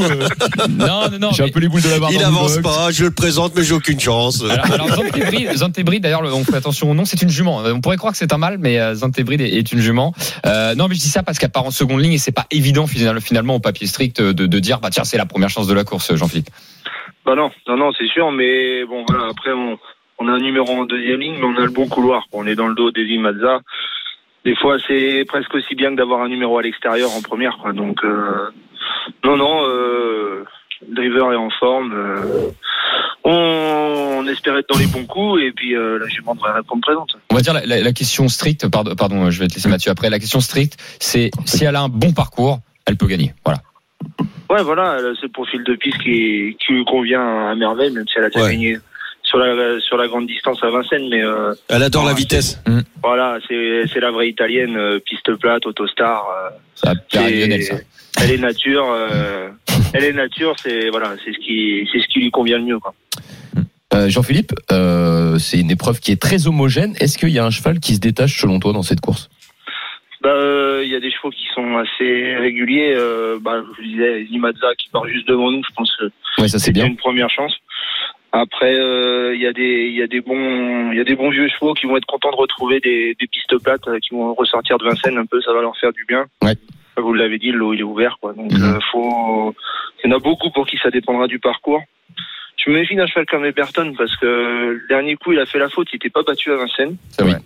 [0.02, 0.28] euh,
[0.70, 1.30] Non, non, non.
[1.32, 2.10] J'ai un peu les boules de la barre.
[2.10, 4.42] il avance pas, je le présente, mais j'ai aucune chance.
[4.42, 4.88] Alors, alors
[5.54, 7.58] Zantébride, d'ailleurs, le- on fait attention au nom, c'est une jument.
[7.64, 10.14] On pourrait croire que c'est un mâle, mais Zantébride est, est une jument.
[10.46, 12.46] Euh, non, mais je dis ça parce qu'à part en seconde ligne, et c'est pas
[12.50, 15.66] évident final- finalement au papier strict de, de dire, bah tiens, c'est la première chance
[15.66, 16.48] de la course, Jean-Philippe.
[17.26, 20.84] Bah non, non, non, c'est sûr, mais bon, voilà, après, on, a un numéro en
[20.84, 22.22] deuxième ligne, mais on a le bon couloir.
[22.30, 23.62] On est dans le dos d'Eddie Mazza.
[24.44, 27.72] Des fois, c'est presque aussi bien que d'avoir un numéro à l'extérieur en première, quoi.
[27.72, 28.48] Donc, euh,
[29.24, 30.44] non, non, euh,
[30.88, 31.92] Driver est en forme.
[31.92, 32.50] euh,
[33.24, 37.16] on, espère être dans les bons coups, et puis euh, la jument devrait répondre présente.
[37.30, 40.10] On va dire la question stricte, pardon, pardon, je vais te laisser Mathieu après.
[40.10, 43.34] La question stricte, c'est si elle a un bon parcours, elle peut gagner.
[43.44, 43.58] Voilà.
[44.50, 48.06] Ouais, voilà, elle a ce profil de piste qui, qui lui convient à merveille, même
[48.06, 48.52] si elle a déjà Ouais.
[48.52, 48.78] gagné
[49.22, 52.60] sur la, sur la grande distance à Vincennes, mais euh, Elle adore la vitesse.
[53.02, 56.24] Voilà, c'est c'est la vraie italienne, euh, piste plate, autostar.
[56.30, 57.22] euh, Ça ça.
[57.28, 59.48] elle est nature, euh,
[59.92, 62.78] elle est nature, c'est voilà, c'est ce qui c'est ce qui lui convient le mieux
[62.78, 62.94] quoi.
[64.08, 66.94] Jean-Philippe, euh, c'est une épreuve qui est très homogène.
[67.00, 69.30] Est-ce qu'il y a un cheval qui se détache selon toi dans cette course?
[70.22, 72.92] Bah, euh, il y a des chevaux qui sont assez réguliers.
[72.96, 76.04] Euh, bah, je vous disais, Zimadza qui part juste devant nous, je pense que
[76.40, 76.86] Ouais, ça c'est bien.
[76.86, 77.56] une première chance.
[78.32, 81.14] Après, euh, il y a des, il y a des bons, il y a des
[81.16, 84.10] bons vieux chevaux qui vont être contents de retrouver des, des pistes plates, euh, qui
[84.14, 86.26] vont ressortir de Vincennes un peu, ça va leur faire du bien.
[86.42, 86.54] Ouais.
[86.98, 88.32] Vous l'avez dit, le lot il est ouvert, quoi.
[88.34, 88.62] Donc, Mhm.
[88.62, 89.54] euh, faut,
[90.04, 91.82] il y en a beaucoup pour qui ça dépendra du parcours.
[92.58, 95.58] Je me méfie d'un cheval comme Eberton parce que le dernier coup, il a fait
[95.58, 96.96] la faute, il n'était pas battu à Vincennes.
[97.10, 97.36] C'est vrai.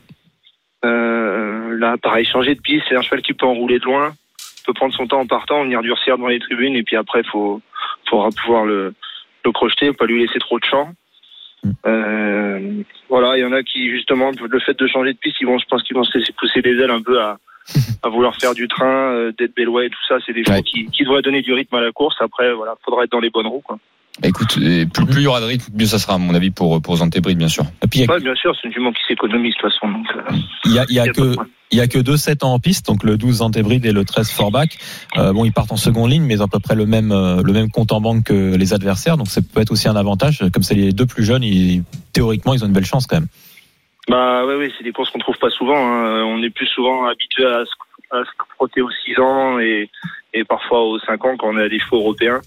[0.84, 4.14] Euh, là, pareil, changer de piste, c'est un cheval qui peut enrouler de loin,
[4.66, 7.60] peut prendre son temps en partant, venir durcir devant les tribunes, et puis après, faut,
[8.08, 8.94] faudra pouvoir le,
[9.44, 10.92] le crocheter, pas lui laisser trop de champ.
[11.86, 15.46] Euh, voilà, il y en a qui, justement, le fait de changer de piste, ils
[15.46, 17.38] vont, je pense qu'ils vont se laisser pousser les ailes un peu à,
[18.02, 20.16] à vouloir faire du train, euh, d'être et tout ça.
[20.24, 20.44] C'est des Ouais.
[20.46, 22.16] chevaux qui, qui devraient donner du rythme à la course.
[22.20, 23.78] Après, voilà, faudra être dans les bonnes roues, quoi.
[24.22, 26.50] Écoute, et plus plus il y aura de rythme, mieux ça sera à mon avis
[26.50, 26.96] pour pour
[27.38, 27.64] bien sûr.
[27.82, 29.88] Et puis a- Ouais, bien sûr, c'est une jument qui s'économise, de toute façon.
[29.90, 31.36] Donc, euh, il y a, il y a y que
[31.72, 34.30] il y a que deux sets en piste, donc le 12 Antébride et le 13
[34.32, 34.68] Forbach.
[35.16, 37.12] Euh, bon, ils partent en seconde ligne, mais ils ont à peu près le même
[37.12, 39.96] euh, le même compte en banque que les adversaires, donc ça peut être aussi un
[39.96, 40.44] avantage.
[40.52, 43.28] Comme c'est les deux plus jeunes, ils, théoriquement, ils ont une belle chance quand même.
[44.08, 45.76] Bah ouais, ouais, c'est des courses qu'on trouve pas souvent.
[45.78, 46.24] hein.
[46.24, 49.88] On est plus souvent habitué à se, à se frotter aux 6 ans et,
[50.34, 52.40] et parfois aux 5 ans quand on a des chevaux européens.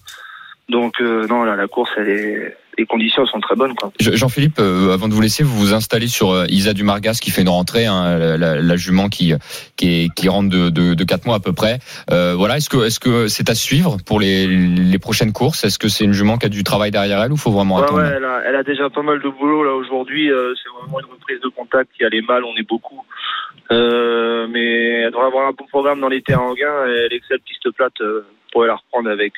[0.69, 3.75] Donc euh, non, là, la course, elle est, les conditions sont très bonnes.
[3.75, 3.91] Quoi.
[3.99, 7.41] Jean-Philippe, euh, avant de vous laisser, vous vous installez sur euh, Isa Dumargas qui fait
[7.41, 9.33] une rentrée, hein, la, la- la jument qui
[9.75, 11.79] qui, est, qui rentre de, de, de 4 mois à peu près.
[12.09, 15.63] Voilà, est-ce que est-ce que c'est à suivre pour les, les prochaines courses?
[15.65, 17.83] Est-ce que c'est une jument qui a du travail derrière elle ou faut vraiment Ouais,
[17.83, 18.01] attendre?
[18.01, 20.29] ouais, elle a, elle a déjà pas mal de boulot là aujourd'hui.
[20.29, 23.03] c'est vraiment une reprise de contact qui allait mal, on est beaucoup.
[23.69, 26.87] Mais elle devrait avoir un bon programme dans les terrains en gain.
[26.87, 29.33] et Elle excelle piste plate euh, pour la reprendre avec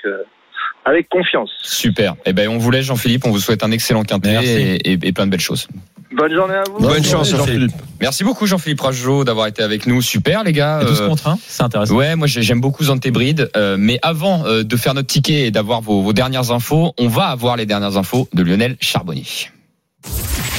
[0.86, 1.50] avec confiance.
[1.64, 2.16] Super.
[2.26, 5.12] Eh ben on vous laisse Jean-Philippe, on vous souhaite un excellent quintet et, et- et
[5.12, 5.68] plein de belles choses.
[6.16, 6.80] Bonne journée à vous.
[6.80, 7.74] Bonne chance, Jean-Philippe.
[8.00, 10.02] Merci beaucoup Jean-Philippe Rajot d'avoir été avec nous.
[10.02, 10.80] Super les gars.
[10.82, 11.96] Et 12 Euh, contre 1, c'est intéressant.
[11.96, 15.52] Ouais, moi j'ai- j'aime beaucoup Zantébride, euh, mais avant euh, de faire notre ticket et
[15.52, 19.26] d'avoir vos, vos dernières infos, on va avoir les dernières infos de Lionel Charbonnier.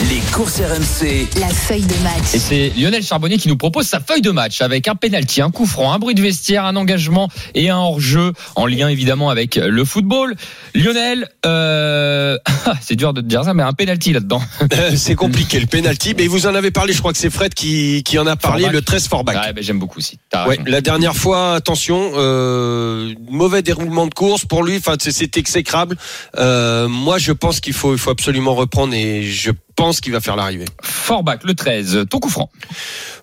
[0.08, 1.26] Les courses RMC.
[1.40, 2.24] La feuille de Et match.
[2.38, 5.66] c'est Lionel Charbonnier qui nous propose sa feuille de match avec un penalty, un coup
[5.66, 9.84] franc, un bruit de vestiaire, un engagement et un hors-jeu en lien évidemment avec le
[9.84, 10.36] football.
[10.74, 12.38] Lionel, euh...
[12.82, 14.40] c'est dur de te dire ça, mais un penalty là-dedans.
[14.74, 16.92] Euh, c'est compliqué le penalty, mais vous en avez parlé.
[16.92, 18.68] Je crois que c'est Fred qui, qui en a parlé.
[18.68, 19.34] Le 13 Forbach.
[19.46, 20.18] Ouais, ben, j'aime beaucoup aussi.
[20.46, 24.76] Ouais, la dernière fois, attention, euh, mauvais déroulement de course pour lui.
[24.76, 25.96] Enfin, c'est- c'est exécrable.
[26.38, 30.20] Euh, moi, je pense qu'il faut, il faut absolument reprendre et je pense qu'il va
[30.20, 30.64] faire l'arrivée.
[30.82, 32.50] Forbach, le 13, ton coup franc.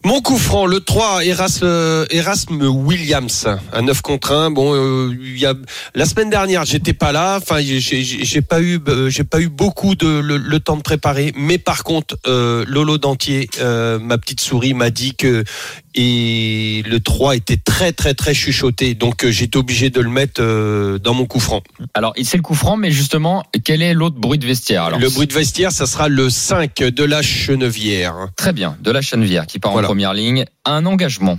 [0.05, 4.51] Mon coup franc, le 3, Erasme, Erasme Williams, à 9 contre 1.
[4.51, 5.53] Bon, euh, y a,
[5.95, 7.37] la semaine dernière, j'étais pas là.
[7.41, 11.33] Enfin, j'ai- pas eu, euh, j'ai pas eu beaucoup de le, le temps de préparer.
[11.35, 15.43] Mais par contre, euh, Lolo Dentier, euh, ma petite souris, m'a dit que
[15.95, 18.93] et le 3 était très très très chuchoté.
[18.95, 21.61] Donc euh, j'étais obligé de le mettre euh, dans mon coup franc.
[21.93, 25.09] Alors, c'est le coup franc, mais justement, quel est l'autre bruit de vestiaire alors le
[25.09, 28.29] bruit de vestiaire, ça sera le 5 de la Chenevière.
[28.35, 29.87] Très bien, de la Chenevière qui part Voilà.
[29.87, 30.45] en première ligne.
[30.65, 31.37] Un engagement.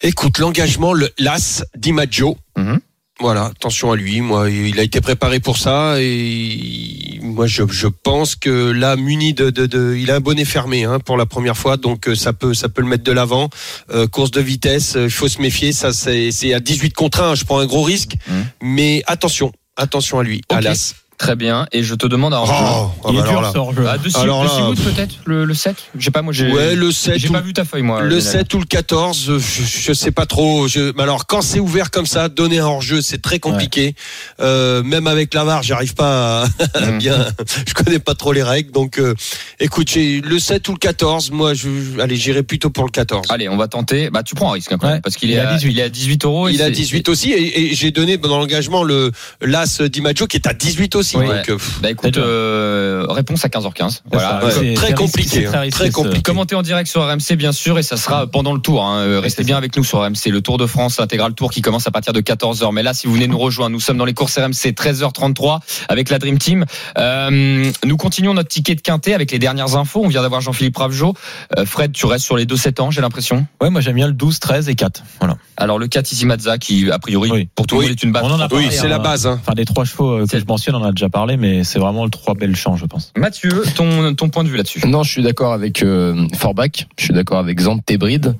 [0.00, 2.36] Écoute, l'engagement, le l'As Dimaggio.
[2.56, 2.80] Mhm.
[3.20, 4.20] Voilà, attention à lui.
[4.20, 9.34] Moi, il a été préparé pour ça et moi, je, je pense que là, muni
[9.34, 12.14] de, de, de- il a un bonnet fermé hein, pour la première fois, donc euh,
[12.14, 13.50] ça peut, ça peut le mettre de l'avant.
[13.90, 15.72] Euh, course de vitesse, euh, il faut se méfier.
[15.72, 17.34] Ça, c'est à 18 contre 1.
[17.34, 18.46] Je prends un gros risque, Mhm.
[18.62, 20.42] mais attention, attention à lui.
[20.48, 20.56] Ok.
[20.58, 20.94] à l'As.
[21.18, 21.66] Très bien.
[21.72, 22.54] Et je te demande un Oh, hors-jeu.
[22.64, 23.50] ah Il bah est dur alors là.
[23.52, 23.84] ce hors-jeu.
[23.88, 27.28] Ah, de peut-être le, le 7 Je sais pas, moi j'ai Ouais, le 7 j'ai
[27.28, 28.00] ou- pas vu ta feuille moi.
[28.02, 28.22] Le Lionel.
[28.22, 30.68] 7 ou le 14, euh, je, je sais pas trop.
[30.68, 33.94] Je, mais alors, quand c'est ouvert comme ça, donner un hors-jeu, c'est très compliqué.
[34.40, 36.98] Euh, même avec la VAR, j'arrive pas à, à Mhm.
[36.98, 37.26] bien.
[37.66, 38.70] Je connais pas trop les règles.
[38.70, 39.14] Donc, euh,
[39.58, 41.32] écoute, j'ai le 7 ou le 14.
[41.32, 41.68] Moi, je,
[42.00, 43.26] allez, j'irai plutôt pour le 14.
[43.30, 44.08] Allez, on va tenter.
[44.10, 45.00] Bah, tu prends un risque hein, quand même, Ouais.
[45.02, 45.72] parce qu'il Il est, est à à 18.
[45.72, 46.48] il est à 18 euros.
[46.48, 49.10] Il a c'est- 18 aussi, et, et j'ai donné dans l'engagement le
[49.42, 51.07] l'As Dimaggio qui est à 18 aussi.
[51.16, 51.26] Oui.
[51.26, 54.02] Donc, euh, Bah écoute, euh, réponse à 15h15.
[54.10, 54.44] Voilà.
[54.44, 56.22] ouais, très compliqué, hein, très compliqué.
[56.22, 58.84] Commentez en direct sur RMC bien sûr et ça sera pendant le tour.
[58.84, 58.98] Hein.
[59.00, 61.86] Euh, Restez bien avec nous sur RMC, le Tour de France, l'intégral tour qui commence
[61.86, 62.72] à partir de 14h.
[62.72, 66.10] Mais là, si vous venez nous rejoindre, nous sommes dans les courses RMC 13h33 avec
[66.10, 66.64] la Dream Team.
[66.98, 70.02] Euh, nous continuons notre ticket de quintet avec les dernières infos.
[70.04, 71.14] On vient d'avoir Jean-Philippe Ravjo.
[71.58, 73.46] Euh, Fred, tu restes sur les 2-7 ans, j'ai l'impression.
[73.60, 75.02] Ouais, moi j'aime bien le 12, 13 et 4.
[75.20, 75.36] Voilà.
[75.56, 77.48] Alors le 4 ici Mazza qui a priori Oui.
[77.54, 77.86] pour tout le Oui.
[77.86, 78.22] monde est une base.
[78.24, 78.88] On en a oui, c'est hein.
[78.88, 79.26] la base.
[79.26, 79.38] Hein.
[79.42, 81.78] Enfin, des trois chevaux euh, que je mentionne, on en a déjà parlé, mais c'est
[81.78, 83.12] vraiment le 3 bel champ, je pense.
[83.16, 84.86] Mathieu, ton, ton point de vue là-dessus.
[84.86, 88.34] Non, je suis d'accord avec euh, Forbach, je suis d'accord avec Zantébride.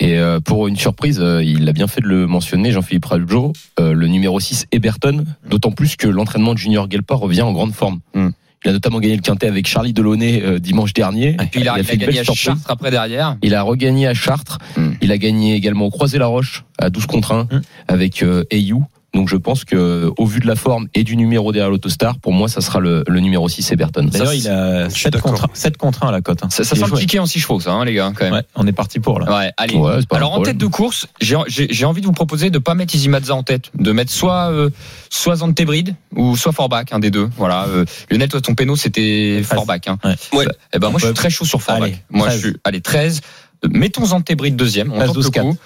[0.00, 3.52] Et euh, pour une surprise, euh, il a bien fait de le mentionner, Jean-Philippe Rajo,
[3.78, 7.72] euh, le numéro 6 Eberton, d'autant plus que l'entraînement de Junior Gelpa revient en grande
[7.72, 8.00] forme.
[8.14, 8.28] Mm.
[8.64, 11.30] Il a notamment gagné le quintet avec Charlie Delaunay euh, dimanche dernier.
[11.40, 12.44] Et puis il a, il a fait une gagné à surprise.
[12.44, 13.36] Chartres après derrière.
[13.42, 14.58] Il a regagné à Chartres.
[14.76, 14.90] Mm.
[15.00, 17.60] Il a gagné également au Croisé-la-Roche à 12 contre 1 Mm.
[17.88, 18.84] avec euh, Ayou.
[19.12, 22.32] Donc je pense que au vu de la forme et du numéro derrière l'Autostar, pour
[22.32, 24.04] moi ça sera le, le numéro 6 Eberton.
[24.04, 25.32] D'ailleurs, il a je suis 7 d'accord.
[25.32, 26.44] contre, 7 contre 1 à la cote.
[26.44, 26.48] hein.
[26.50, 28.34] Ça, ça sent le piqué en 6 chevaux, ça, hein, les gars, quand même.
[28.34, 29.36] Ouais, on est parti pour là.
[29.36, 29.74] Ouais, allez.
[29.76, 33.08] Ouais, Alors en tête de course, j'ai envie de vous proposer de pas mettre Easy
[33.08, 34.70] Mazza en tête, de mettre soit euh,
[35.10, 37.28] soit Zantebride ou soit Forbach, un des deux.
[37.36, 37.66] Voilà.
[37.68, 39.42] Euh, Lionel, toi ton péno c'était.
[39.44, 39.80] Forbach.
[39.88, 39.98] Hein.
[40.04, 40.38] Ouais.
[40.38, 40.46] Ouais.
[40.72, 41.82] Eh ben moi je suis très chaud sur Forbach.
[41.84, 42.40] Allez, moi 13.
[42.40, 43.20] je suis allez 13.
[43.68, 45.44] Mettons Zantebride deuxième, on 13, tente le 12, 4.
[45.46, 45.56] coup.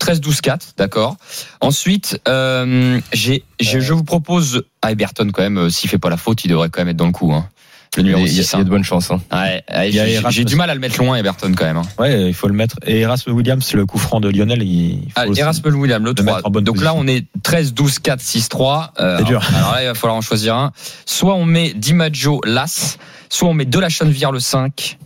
[0.00, 1.16] 13 12 4, d'accord.
[1.60, 6.10] Ensuite, euh, j'ai j'ai- je vous propose à Eberton quand même euh, s'il fait pas
[6.10, 7.48] la faute, il devrait quand même être dans le coup hein.
[7.96, 8.52] Le numéro il y a- 6.
[8.54, 9.12] il y a de bonnes chances.
[9.12, 9.20] hein.
[9.32, 9.62] Ouais,
[9.92, 10.32] j'ai- Erasmus.
[10.32, 11.76] j'ai du mal à le mettre loin Eberton quand même.
[11.76, 11.82] hein.
[11.96, 12.74] Ouais, il faut le mettre.
[12.84, 16.08] Et Erasmus Williams, le coup franc de Lionel, il faut Ah, aussi- Erasmus William, le
[16.10, 16.34] le 3.
[16.34, 18.92] mettre en bonne Donc là, on est 13, 12, 4, 6, 3.
[18.98, 19.44] Euh, C'est dur.
[19.56, 20.72] Alors là, il va falloir en choisir un.
[21.06, 24.98] Soit on met DiMaggio, Las, soit on met De La Chenevière, le 5.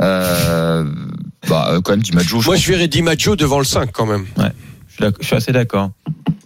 [0.00, 0.84] Euh,
[1.48, 4.06] bah, euh, quand même, DiMaggio, je Moi, je verrais Di Maggio devant le 5 quand
[4.06, 4.26] même.
[4.36, 5.90] Je suis d'accord- je suis assez d'accord.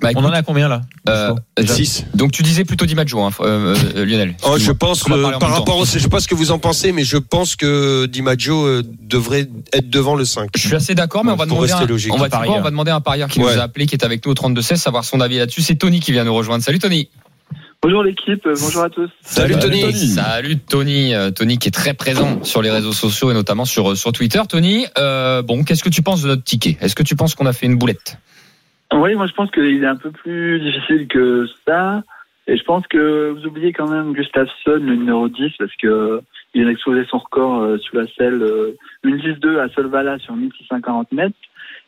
[0.00, 0.80] Bah, On en a combien là?
[1.10, 2.06] Euh, Des euh, 6.
[2.14, 4.34] donc tu disais plutôt DiMaggio, hein, euh, euh, Lionel.
[4.44, 6.90] Oh, je pense que par rapport au, je sais pas ce que vous en pensez,
[6.92, 10.48] mais je pense que Di Maggio euh, devrait être devant le 5.
[10.56, 12.14] Je suis assez d'accord, mais on va demander, rester un, logique.
[12.14, 13.52] on va, quoi, on demander à un parieur qui Ouais.
[13.54, 15.60] nous a appelé, qui est avec nous au 32-16, savoir son avis là-dessus.
[15.60, 16.64] C'est Tony qui vient nous rejoindre.
[16.64, 17.08] Salut Tony.
[17.82, 19.08] Bonjour l'équipe, euh, bonjour à tous.
[19.22, 19.80] Salut, Tony.
[19.92, 23.96] Salut Tony, Euh, Tony qui est très présent sur les réseaux sociaux et notamment sur
[23.96, 24.40] sur Twitter.
[24.46, 26.76] Tony, euh, bon, qu'est-ce que tu penses de notre ticket?
[26.82, 28.18] Est-ce que tu penses qu'on a fait une boulette?
[28.92, 32.02] Oui, moi je pense qu'il est un peu plus difficile que ça.
[32.46, 36.20] Et je pense que vous oubliez quand même Gustafsson, le numéro 10, parce que
[36.52, 40.34] il a explosé son record euh, sous la selle, euh, une 10-2 à Solvala sur
[40.36, 41.36] 1640 mètres.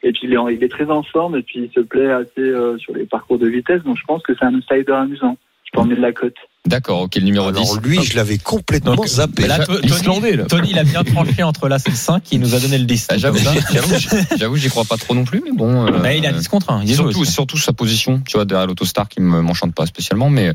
[0.04, 2.10] Et puis il est, en- il est très en forme et puis il se plaît
[2.10, 3.82] assez euh, sur les parcours de vitesse.
[3.82, 5.36] Donc je pense que c'est un outsider amusant.
[5.74, 6.51] De la cote.
[6.68, 7.58] D'accord, ok, le numéro 10.
[7.60, 9.48] Alors lui, je l'avais complètement Donc, zappé.
[9.48, 10.44] Là, To- L'Islandais, là.
[10.44, 12.84] Tony, il a bien tranché entre l'As et le 5, il nous a donné le
[12.84, 13.08] 10.
[13.10, 15.86] Ah, J'avoue, j'y crois pas trop non plus, mais bon.
[15.88, 16.82] euh, Mais il a 10 contre 1.
[16.84, 20.48] Il Surtout, surtout sa position, tu vois, derrière l'autostar qui me m'enchante pas spécialement, mais
[20.50, 20.52] euh,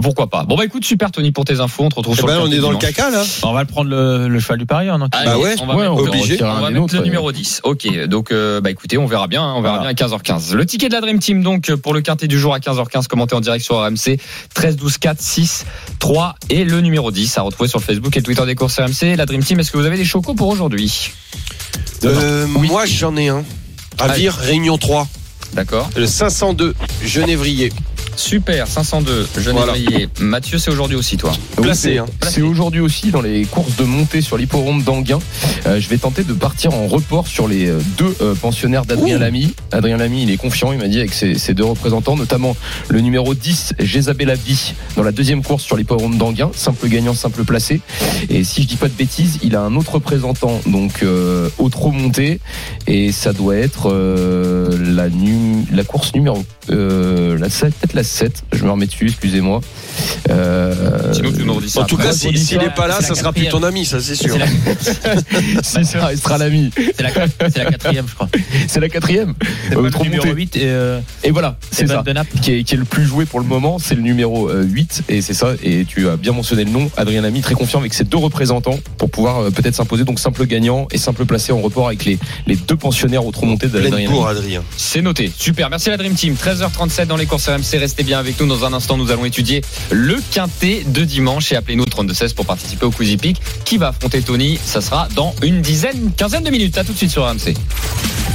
[0.00, 0.44] pourquoi pas.
[0.44, 2.40] Bon bah écoute, super Tony pour tes infos, on te retrouve Eh sur ben, le
[2.42, 2.94] on est dans le dimanche.
[2.94, 3.24] caca là.
[3.42, 5.74] On va le prendre le, le cheval du parieur, non Allez, Bah ouais, on va
[5.74, 6.38] ouais, mettre, on on va obligé.
[6.40, 7.04] on va mettre le ouais.
[7.04, 7.62] numéro 10.
[7.64, 9.92] Ok, donc euh, bah écoutez, on verra bien, on verra Voilà.
[9.92, 10.54] bien à 15h15.
[10.54, 13.34] Le ticket de la Dream Team donc pour le quintet du jour à 15h15 commenté
[13.34, 14.20] en direct sur RMC
[14.54, 15.47] 13 12 4 6
[15.98, 18.78] 3 et le numéro 10 à retrouver sur le Facebook et le Twitter des courses
[18.78, 19.16] RMC.
[19.16, 21.12] La Dream Team, est-ce que vous avez des chocos pour aujourd'hui?
[22.04, 23.44] Euh, Moi, j'en ai un.
[24.14, 25.08] Vire, Réunion 3.
[25.54, 25.90] D'accord.
[25.96, 27.72] Le 502, Genévrier.
[28.18, 29.74] Super, 502, je Voilà.
[30.20, 31.32] Mathieu, c'est aujourd'hui aussi toi.
[31.62, 32.06] Placé, hein.
[32.22, 35.20] C'est aujourd'hui aussi dans les courses de montée sur l'hipporome d'Anguin.
[35.66, 39.18] Euh, je vais tenter de partir en report sur les euh, deux euh, pensionnaires d'Adrien
[39.20, 39.54] Lamy.
[39.70, 42.56] Adrien Lamy, il est confiant, il m'a dit avec ses, ses deux représentants, notamment
[42.88, 47.44] le numéro 10, Jézabel Abdi, dans la deuxième course sur l'hipporome d'Anguin, simple gagnant, simple
[47.44, 47.80] placé.
[48.30, 51.68] Et si je dis pas de bêtises, il a un autre représentant, donc euh, au
[51.68, 52.40] trop monté,
[52.88, 58.02] et ça doit être euh, la, nu- la course numéro euh, la 7, peut-être la
[58.08, 59.60] 7, je me remets dessus, excusez-moi.
[60.30, 62.08] Euh, Sinon, tu nous redis ça En tout après.
[62.08, 64.36] cas, si- s'il n'est pas là, c'est ça sera plus ton ami, ça c'est sûr.
[65.62, 66.70] si ça restera l'ami.
[66.76, 67.10] C'est la,
[67.50, 68.28] c'est la quatrième, je crois.
[68.68, 69.34] C'est la quatrième.
[69.68, 70.36] C'est Euh, le numéro monté.
[70.36, 72.02] 8 et euh, Et voilà, c'est ça.
[72.42, 75.02] Qui est, qui est le plus joué pour le moment, c'est le numéro euh, 8
[75.08, 75.52] et c'est ça.
[75.62, 78.78] Et tu as bien mentionné le nom, Adrien Lamy, très confiant avec ses deux représentants
[78.96, 80.04] pour pouvoir euh, peut-être s'imposer.
[80.04, 83.46] Donc simple gagnant et simple placé en report avec les, les deux pensionnaires au trop
[83.46, 84.08] monté d'Adrien.
[84.28, 84.62] Adrien.
[84.76, 85.30] C'est noté.
[85.36, 85.70] Super.
[85.70, 86.34] Merci à la Dream Team.
[86.34, 87.78] 13h37 dans les courses RMC.
[87.88, 88.46] Restez bien avec nous.
[88.46, 92.44] Dans un instant, nous allons étudier le quintet de dimanche et appelez-nous au 32-16 pour
[92.44, 93.40] participer au Peak.
[93.64, 94.60] Qui va affronter Tony?
[94.62, 96.76] Ça sera dans une dizaine, quinzaine de minutes.
[96.76, 97.54] À tout de suite sur RMC.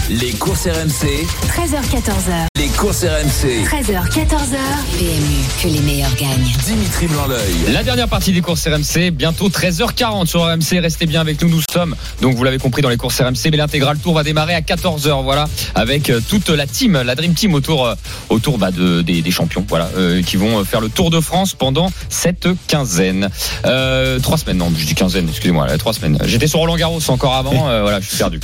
[0.09, 2.47] Les courses RMC, 13h14h.
[2.59, 3.63] les courses RMC.
[3.63, 4.57] 13h, 14h.
[4.97, 6.51] PMU, que les meilleurs gagnent.
[6.65, 7.71] Dimitri Blanc-L'œil.
[7.73, 10.79] La dernière partie des courses RMC, bientôt 13h40 sur RMC.
[10.81, 11.47] Restez bien avec nous.
[11.49, 13.49] Nous sommes, donc vous l'avez compris, dans les courses RMC.
[13.51, 15.23] Mais l'intégral tour va démarrer à 14h.
[15.23, 17.95] Voilà, avec euh, toute la team, la Dream Team autour, euh,
[18.29, 21.53] autour bah, de, des, des champions, voilà, euh, qui vont faire le Tour de France
[21.53, 23.29] pendant cette quinzaine.
[23.65, 26.17] Euh, trois semaines, non, je dis quinzaine, excusez-moi, trois semaines.
[26.25, 28.39] J'étais sur Roland Garros encore avant, euh, voilà, je suis perdu.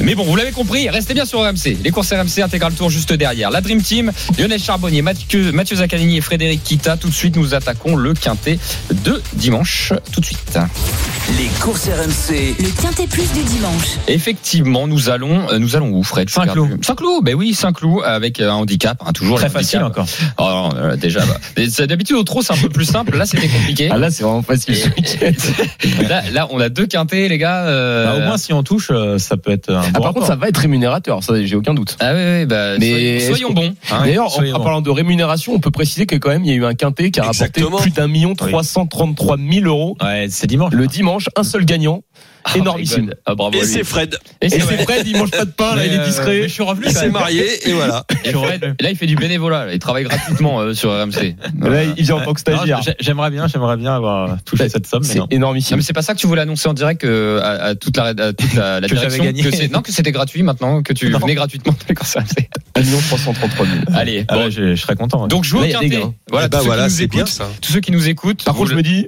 [0.00, 1.76] Mais bon, vous l'avez compris, restez bien sur RMC.
[1.82, 3.50] Les courses RMC, intégral tour juste derrière.
[3.50, 6.96] La Dream Team, Lionel Charbonnier, Mathieu, Mathieu Zaccanini et Frédéric Kita.
[6.96, 8.58] Tout de suite, nous attaquons le quintet
[9.04, 9.92] de dimanche.
[10.12, 10.58] Tout de suite.
[11.38, 13.96] Les courses RMC, Le quintet plus du dimanche.
[14.08, 16.30] Effectivement, nous allons, euh, nous allons où, Fred?
[16.30, 16.84] Saint-Cloud.
[16.84, 20.04] Saint-Cloud, ben oui, Saint-Cloud avec euh, un handicap, hein, toujours Très le facile handicap.
[20.04, 20.06] encore.
[20.38, 21.38] Oh, non, euh, déjà, bah,
[21.86, 23.16] d'habitude au trop c'est un peu plus simple.
[23.16, 23.88] Là, c'était compliqué.
[23.90, 24.76] Ah là, c'est vraiment facile.
[26.08, 27.64] là, là, on a deux quintés, les gars.
[27.64, 30.26] euh, Bah, au moins, si on touche, ça peut être un Ah, bon par contre,
[30.26, 31.96] ça va être rémunérateur, ça, j'ai aucun doute.
[32.00, 33.74] Ah oui, oui, bah, Mais soyons, est-ce soyons bons.
[33.90, 34.02] hein.
[34.04, 36.64] D'ailleurs, en, parlant de rémunération, on peut préciser que quand même, il y a eu
[36.64, 37.78] un quintet qui a rapporté Exactement.
[37.78, 40.72] plus d'un million trois cent trente-trois mille euros Ouais, c'est dimanche.
[40.72, 42.02] le dimanche, un seul gagnant.
[42.56, 43.14] Énormissime.
[43.26, 43.56] Ah, bravo.
[43.58, 44.16] Et c'est Fred.
[44.40, 44.60] Et c'est.
[44.60, 46.42] Fred, il mange pas de pain, là, il est euh, discret.
[46.42, 46.86] je suis revenu.
[46.88, 48.04] Il s'est marié et voilà.
[48.24, 49.66] Et Fred, là, il fait du bénévolat.
[49.66, 49.72] là.
[49.72, 51.36] Il travaille gratuitement euh, sur RMC.
[51.60, 52.80] Là, il vient en tant que stagiaire.
[52.82, 55.18] j'ai- J'aimerais bien, j'aimerais bien avoir touché cette somme, C'est.
[55.18, 55.76] Non, énormissime.
[55.76, 58.04] mais c'est pas ça que tu voulais annoncer en direct euh, à, à toute la,
[58.06, 59.24] à toute la, la Que j'avais direction.
[59.24, 59.66] gagné.
[59.68, 61.18] Que non, que c'était gratuit maintenant, que tu Non.
[61.18, 62.48] venais gratuitement dans les courses RMC.
[62.76, 63.78] 1 333 000.
[63.94, 65.22] Allez, Ah ouais, je, je serais content.
[65.22, 65.28] ouais.
[65.28, 65.96] Donc jouer Là, au quintet.
[65.96, 66.14] gains.
[66.30, 67.48] Voilà, Eh ben tous ceux voilà, qui nous c'est bien écoutent, ça.
[67.60, 68.44] tous ceux qui nous écoutent.
[68.44, 69.06] Par contre, je me dis,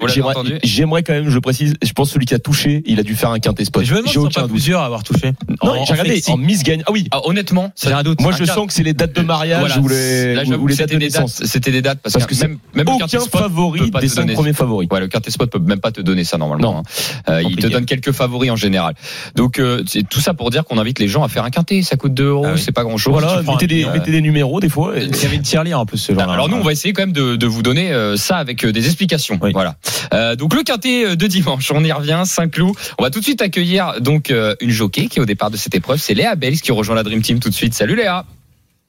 [0.64, 3.25] j'aimerais quand même, je précise, je pense celui qui a touché, il a dû faire
[3.32, 3.84] un quintet spot.
[3.84, 4.50] je me demande si pas doute.
[4.50, 5.32] plusieurs à avoir touché.
[5.62, 6.82] Non, j'ai regardé en Miss Gagne.
[6.86, 8.20] Ah oui, Ah, honnêtement, J'ai un doute.
[8.20, 10.98] moi je sens que c'est les dates de mariage Voilà, ou les, dates c'était de
[10.98, 11.38] des naissance.
[11.40, 14.52] dates, c'était des dates parce, que, même, même Aucun favori des te 5 donner premiers
[14.52, 14.88] favoris.
[14.90, 16.78] Ouais, le quintet spot peut même pas te donner ça normalement.
[16.78, 16.82] Hein.
[17.28, 18.94] Euh, il te donne quelques favoris en général.
[19.34, 21.82] Donc euh, c'est tout ça pour dire qu'on invite les gens à faire un quintet.
[21.82, 23.12] Ça coûte 2 euros, Ah c'est pas grand chose.
[23.12, 24.94] Voilà, mettez des, numéros des fois.
[24.96, 26.32] Il y avait une tirelire en plus ce jour-là.
[26.32, 28.86] Alors nous, on va essayer quand même de, vous donner euh, ça avec euh, des
[28.86, 29.38] explications.
[29.52, 29.76] Voilà.
[30.12, 32.22] Euh, donc le quintet euh, de dimanche, on y revient.
[32.24, 32.74] Saint-Cloud.
[32.98, 35.56] On va tout de suite accueillir donc euh, une jockey qui est au départ de
[35.56, 35.96] cette épreuve.
[35.96, 37.72] C'est Léa Bells qui rejoint la Dream Team tout de suite.
[37.72, 38.26] Salut Léa.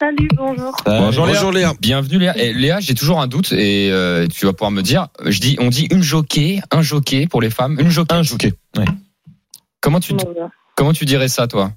[0.02, 0.76] Salut, bonjour.
[0.86, 1.36] Bonjour, Léa.
[1.36, 1.74] Bonjour Léa.
[1.80, 2.38] Bienvenue Léa.
[2.38, 5.08] Et Léa, j'ai toujours un doute et euh, tu vas pouvoir me dire.
[5.26, 8.14] Je dis, on dit une jockey, un jockey pour les femmes, une jockey.
[8.14, 8.52] Un jockey.
[9.80, 10.50] Comment tu Voilà.
[10.76, 11.72] comment tu dirais ça toi?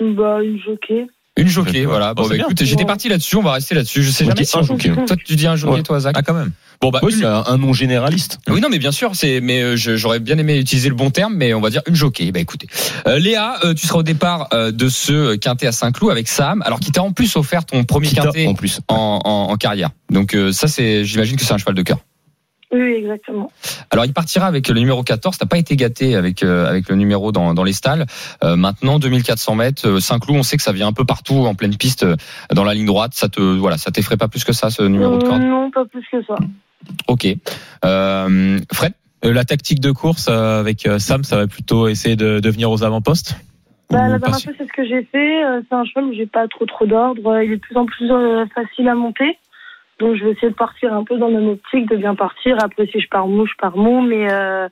[0.00, 1.06] Bah, une jockey.
[1.36, 2.12] Une jockey, voilà.
[2.12, 3.36] Bon, Bon, bah, écoute, j'étais parti là-dessus.
[3.36, 4.02] On va rester là-dessus.
[4.02, 4.90] Je sais jamais si un jockey.
[5.06, 5.82] Toi, tu dis un jockey, Ouais.
[5.82, 6.14] toi, Zach.
[6.16, 6.50] Ah, quand même.
[6.80, 8.38] Bon, bah, Oui, une- c'est un, nom généraliste.
[8.48, 11.34] Oui, non, mais bien sûr, c'est, mais euh, j'aurais bien aimé utiliser le bon terme,
[11.36, 12.32] mais on va dire une jockey.
[12.32, 12.66] Bah écoutez,
[13.06, 16.62] Euh, Léa, euh, tu seras au départ euh, de ce quintet à Saint-Cloud avec Sam,
[16.66, 18.80] alors qui t'a en plus offert ton premier quintet en plus.
[18.88, 19.90] en, en, en carrière.
[20.10, 21.98] Donc euh, ça, c'est, j'imagine que c'est un cheval de cœur.
[22.72, 23.50] Oui, exactement.
[23.90, 25.38] Alors il partira avec le numéro 14.
[25.38, 28.06] T'as pas été gâté avec euh, avec le numéro dans, dans les stalles.
[28.44, 31.54] Euh, maintenant 2400 mètres, euh, Saint-Cloud, on sait que ça vient un peu partout en
[31.54, 32.16] pleine piste euh,
[32.54, 33.12] dans la ligne droite.
[33.14, 35.42] Ça te voilà, ça t'effraie pas plus que ça ce numéro de corde?
[35.42, 36.36] non, pas plus que ça.
[37.08, 37.26] Ok.
[37.84, 38.92] Euh, Fred?
[39.22, 42.70] Euh, la tactique de course euh, avec Sam, ça va plutôt essayer de, de venir
[42.70, 43.36] aux avant-postes?
[43.90, 45.44] Bah, la dernière fois, c'est ce que j'ai fait.
[45.44, 47.42] Euh, C'est un cheval où j'ai pas trop trop d'ordre.
[47.42, 49.36] Il est de plus en plus euh, facile à monter.
[50.00, 52.56] Donc, je vais essayer de partir un peu dans même optique, de bien partir.
[52.62, 54.00] Après, si je pars mou, je pars mou.
[54.00, 54.68] Mais euh,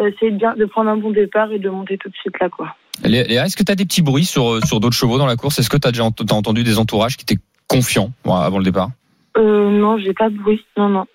[0.00, 2.38] euh, essayer de, bien, de prendre un bon départ et de monter tout de suite
[2.40, 2.74] là, quoi.
[3.02, 5.26] Lé- Léa, est-ce que tu as des petits bruits sur, euh, sur d'autres chevaux dans
[5.26, 5.58] la course?
[5.58, 8.90] Est-ce que tu as déjà ent- entendu des entourages qui étaient confiants avant le départ?
[9.36, 10.64] Euh, non, j'ai pas de bruit.
[10.76, 11.06] Non, non.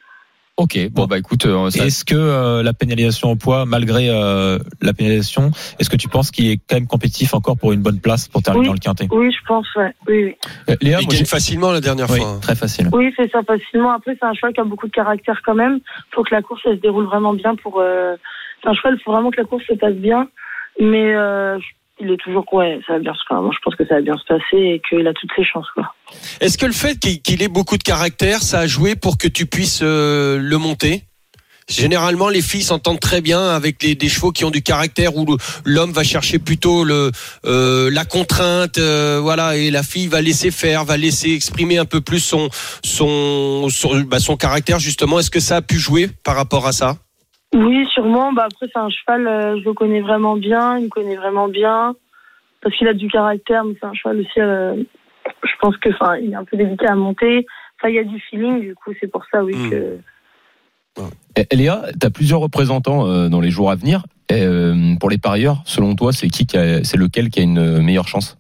[0.60, 4.60] Ok, bon bah écoute, euh, ça- Est-ce que euh, la pénalisation au poids, malgré euh,
[4.82, 8.02] la pénalisation, est-ce que tu penses qu'il est quand même compétitif encore pour une bonne
[8.02, 8.68] place pour terminer Oui.
[8.68, 9.08] dans le quintet?
[9.10, 9.94] Oui, je pense, ouais.
[10.08, 10.36] Oui, oui.
[10.70, 12.28] Euh, Léa, Il moi, gagne facilement la dernière Oui, fois.
[12.28, 12.40] hein.
[12.42, 12.90] très facile.
[12.92, 13.92] Oui, il fait ça facilement.
[13.92, 15.80] Après, c'est un cheval qui a beaucoup de caractère quand même.
[16.12, 17.80] faut que la course elle se déroule vraiment bien pour.
[17.80, 18.18] Euh...
[18.62, 20.28] C'est un cheval, il faut vraiment que la course se passe bien.
[20.82, 21.58] Mais euh,
[22.00, 22.46] il est toujours.
[22.54, 23.42] Ouais, ça va bien se faire.
[23.42, 25.68] Moi, je pense que ça va bien se passer et qu'il a toutes ses chances.
[26.42, 29.46] Est-ce que le fait qu'il ait beaucoup de caractère, ça a joué pour que tu
[29.46, 31.04] puisses euh, le monter?
[31.70, 35.38] Généralement, les filles s'entendent très bien avec les, des chevaux qui ont du caractère où
[35.66, 37.12] l'homme va chercher plutôt le,
[37.46, 41.86] euh, la contrainte, euh, voilà, et la fille va laisser faire, va laisser exprimer un
[41.86, 42.50] peu plus son
[42.84, 45.20] son son, bah, son caractère justement.
[45.20, 46.98] Est-ce que ça a pu jouer par rapport à ça?
[47.54, 48.32] Oui, sûrement.
[48.34, 50.78] Bah, après, c'est un cheval, euh, je le connais vraiment bien.
[50.78, 51.96] Il me connaît vraiment bien.
[52.62, 54.40] Parce qu'il a du caractère, mais c'est un cheval aussi.
[54.40, 54.76] euh,
[55.44, 57.46] je pense que, enfin, il est un peu délicat à monter.
[57.80, 59.70] Enfin, il y a du feeling, du coup, c'est pour ça, oui, Hmm.
[59.70, 59.98] que.
[61.38, 64.04] Eh, Léa, tu as plusieurs représentants euh, dans les jours à venir.
[64.30, 64.46] Et,
[65.00, 68.08] pour les parieurs, selon toi, c'est qui qui a- c'est lequel qui a une meilleure
[68.08, 68.38] chance?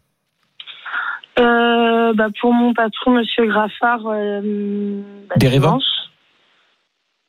[1.39, 5.67] Euh, bah, pour mon patron, Monsieur Graffard, euh, bah, Dereva?
[5.67, 5.83] dimanche.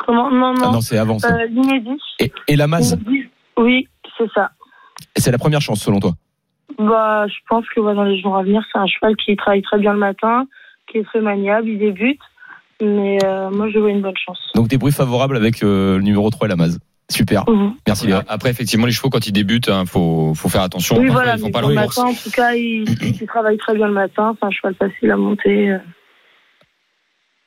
[0.07, 0.73] Comment Non, Ah non.
[0.73, 2.01] non, c'est avant euh, L'inédit.
[2.19, 2.97] Et, et la masse.
[3.59, 3.87] Oui,
[4.19, 4.51] c'est ça.
[5.17, 6.13] c'est la première chance selon toi
[6.79, 9.63] Bah, je pense que ouais, dans les jours à venir, c'est un cheval qui travaille
[9.63, 10.47] très bien le matin,
[10.91, 12.21] qui est très maniable, il débute.
[12.83, 14.39] Mais euh, moi, je vois une bonne chance.
[14.55, 16.79] Donc des bruits favorables avec euh, le numéro 3 et la masse.
[17.11, 17.45] Super.
[17.51, 17.75] Mhm.
[17.87, 18.23] Merci Léa.
[18.29, 20.97] Après, effectivement, les chevaux quand ils débutent, hein, faut faut faire attention.
[20.97, 21.99] Oui, voilà, ils font pas le course.
[21.99, 24.35] matin, en tout cas, il, il travaille très bien le matin.
[24.41, 25.77] C'est un cheval facile à monter.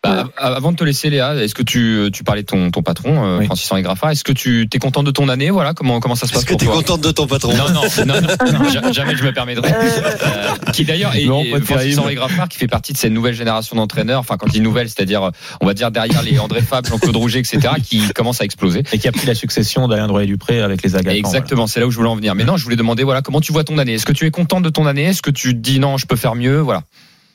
[0.06, 0.24] Euh.
[0.24, 2.82] Bah, av- avant de te laisser, Léa, est-ce que tu, tu parlais de ton, ton
[2.84, 3.46] patron, euh, Oui.
[3.46, 6.28] Francis Henri Graffard, est-ce que tu es content de ton année Voilà, comment, comment ça
[6.28, 7.54] se passe Est-ce que pour tu es contente de ton patron?
[7.56, 9.72] Non, non, non, non, non, ja- jamais je me permettrai.
[9.72, 11.98] Euh, qui d'ailleurs est, est Francis.
[11.98, 14.20] Henri Graffard, qui fait partie de cette nouvelle génération d'entraîneurs.
[14.20, 17.40] Enfin, quand je dis nouvelle, c'est-à-dire, on va dire derrière les André Fab, Jean-Claude Rouget,
[17.40, 18.84] etc., qui commencent à exploser.
[18.92, 21.16] Et qui a pris la succession d'Alain Drouet-Dupré avec les Agacans.
[21.18, 22.36] Exactement, c'est là où je voulais en venir.
[22.36, 23.94] Mais non, je voulais demander, voilà, comment tu vois ton année?
[23.94, 25.04] Est-ce que tu es contente de ton année?
[25.06, 26.60] Est-ce que tu te dis non, je peux faire mieux?
[26.60, 26.84] Voilà.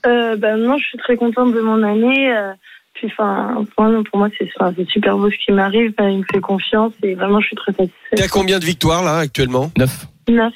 [0.07, 2.31] Euh, ben non, je suis très contente de mon année.
[2.33, 2.53] euh,
[2.95, 4.51] puis, enfin, pour moi, pour moi, c'est
[4.91, 5.95] super beau ce qui m'arrive.
[5.97, 8.31] ben, il me fait confiance et vraiment, je suis très T'es à satisfaite.
[8.31, 9.71] combien de victoires là actuellement?
[9.79, 10.07] 9.
[10.29, 10.53] Neuf.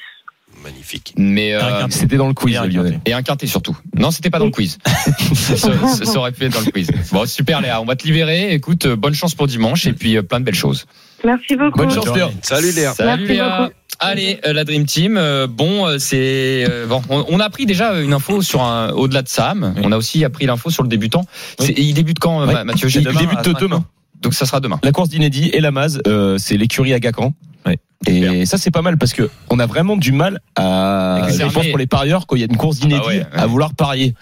[0.62, 1.12] Magnifique.
[1.16, 2.92] Mais euh, C'était dans le quiz, Et un Lionel.
[2.94, 3.10] quintet.
[3.10, 3.76] et un quintet surtout.
[3.96, 4.78] Non, c'était pas dans le quiz.
[5.34, 6.88] ça, ça- ça aurait pu être dans le quiz.
[7.10, 8.52] Bon, super Léa, on va te libérer.
[8.54, 10.86] Écoute, euh, bonne chance pour dimanche et puis euh, plein de belles choses.
[11.24, 11.78] Merci beaucoup.
[11.78, 12.30] Bonne chance Léa.
[12.42, 12.94] Salut Léa.
[12.94, 13.58] Salut Merci Léa.
[13.62, 13.72] beaucoup.
[14.00, 15.16] Allez, euh, la Dream Team.
[15.16, 17.02] euh, bon, euh, c'est euh, bon.
[17.08, 19.74] On, on a appris déjà une info sur un au-delà de Sam.
[19.76, 19.82] Oui.
[19.84, 21.24] On a aussi appris l'info sur le débutant.
[21.60, 21.72] Oui.
[21.76, 22.52] Il débute quand, Oui.
[22.52, 23.84] Ma- Mathieu demain débute demain.
[24.22, 24.78] Donc ça sera demain.
[24.82, 27.34] La course d'Inédit et la Maz, euh, c'est l'écurie à Gacan.
[27.66, 27.78] Ouais.
[28.06, 31.50] Et ça, c'est pas mal parce que on a vraiment du mal à, je les
[31.50, 33.26] pense pour les parieurs, quand il y a une course d'Inédit, Ah ouais, ouais.
[33.32, 34.14] à vouloir parier.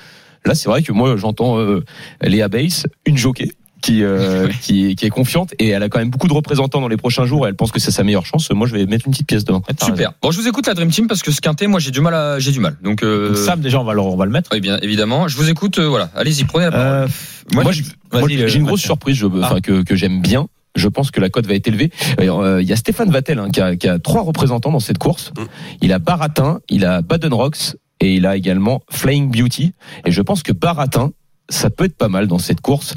[0.45, 1.85] Là, c'est vrai que moi, j'entends euh,
[2.23, 3.51] Léa Bass, une jockey.
[3.83, 6.81] Qui, euh, qui, est, qui est confiante et elle a quand même beaucoup de représentants
[6.81, 8.51] dans les prochains jours et elle pense que c'est sa meilleure chance.
[8.51, 9.63] Moi, je vais mettre une petite pièce demain.
[9.67, 10.13] T'as Super.
[10.23, 12.15] Bon, je vous écoute la Dream Team parce que ce quintet, moi j'ai du mal
[12.15, 12.77] à j'ai du mal.
[12.83, 13.35] Donc, euh.
[13.35, 14.51] Sam, déjà, on va le, on va le mettre.
[14.53, 15.29] oui, bien évidemment.
[15.29, 15.79] Je vous écoute.
[15.79, 16.11] euh, voilà.
[16.15, 16.87] Allez-y, prenez la parole.
[16.89, 17.09] Euh,
[17.55, 20.47] Moi, Moi, j'ai euh, une grosse surprise je, enfin, que, que j'aime bien.
[20.77, 21.91] Je pense que la cote va être élevée.
[22.21, 24.99] Euh, Il y a Stéphane Vattel hein, qui, a, qui a trois représentants dans cette
[24.99, 25.33] course.
[25.37, 25.43] Mm.
[25.83, 29.73] Il a Baratin, il a Baden Rocks et il a également Flying Beauty.
[30.07, 31.11] Et je pense que Baratin,
[31.51, 32.95] ça peut être pas mal dans cette course.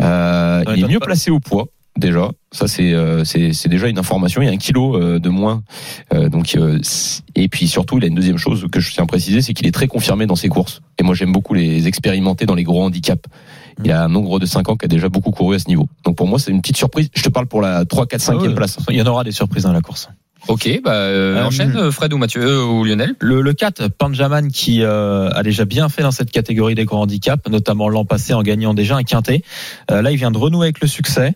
[0.00, 1.66] Euh, il est mieux pas- placé au poids.
[1.96, 4.42] Déjà, ça c'est euh, c'est déjà une information.
[4.42, 5.62] Il y a un kilo euh, de moins,
[6.12, 6.80] Euh, donc euh,
[7.36, 9.68] et puis surtout il a une deuxième chose que je tiens à préciser, c'est qu'il
[9.68, 10.80] est très confirmé dans ses courses.
[10.98, 13.22] Et moi j'aime beaucoup les expérimenter dans les gros handicaps.
[13.84, 15.86] Il a un nombre de 5 ans qui a déjà beaucoup couru à ce niveau.
[16.04, 17.10] Donc pour moi c'est une petite surprise.
[17.14, 18.76] Je te parle pour la 3, 4, 5e Ah ouais, place.
[18.90, 20.08] Il y en aura des surprises dans la course.
[20.48, 23.14] Ok, bah euh, Euh, enchaîne euh, Fred ou Mathieu euh, ou Lionel.
[23.20, 27.02] Le, le 4, Panjaman, qui euh, a déjà bien fait dans cette catégorie des grands
[27.02, 29.42] handicaps, notamment l'an passé en gagnant déjà un quintet.
[29.90, 31.34] Euh, là, il vient de renouer avec le succès.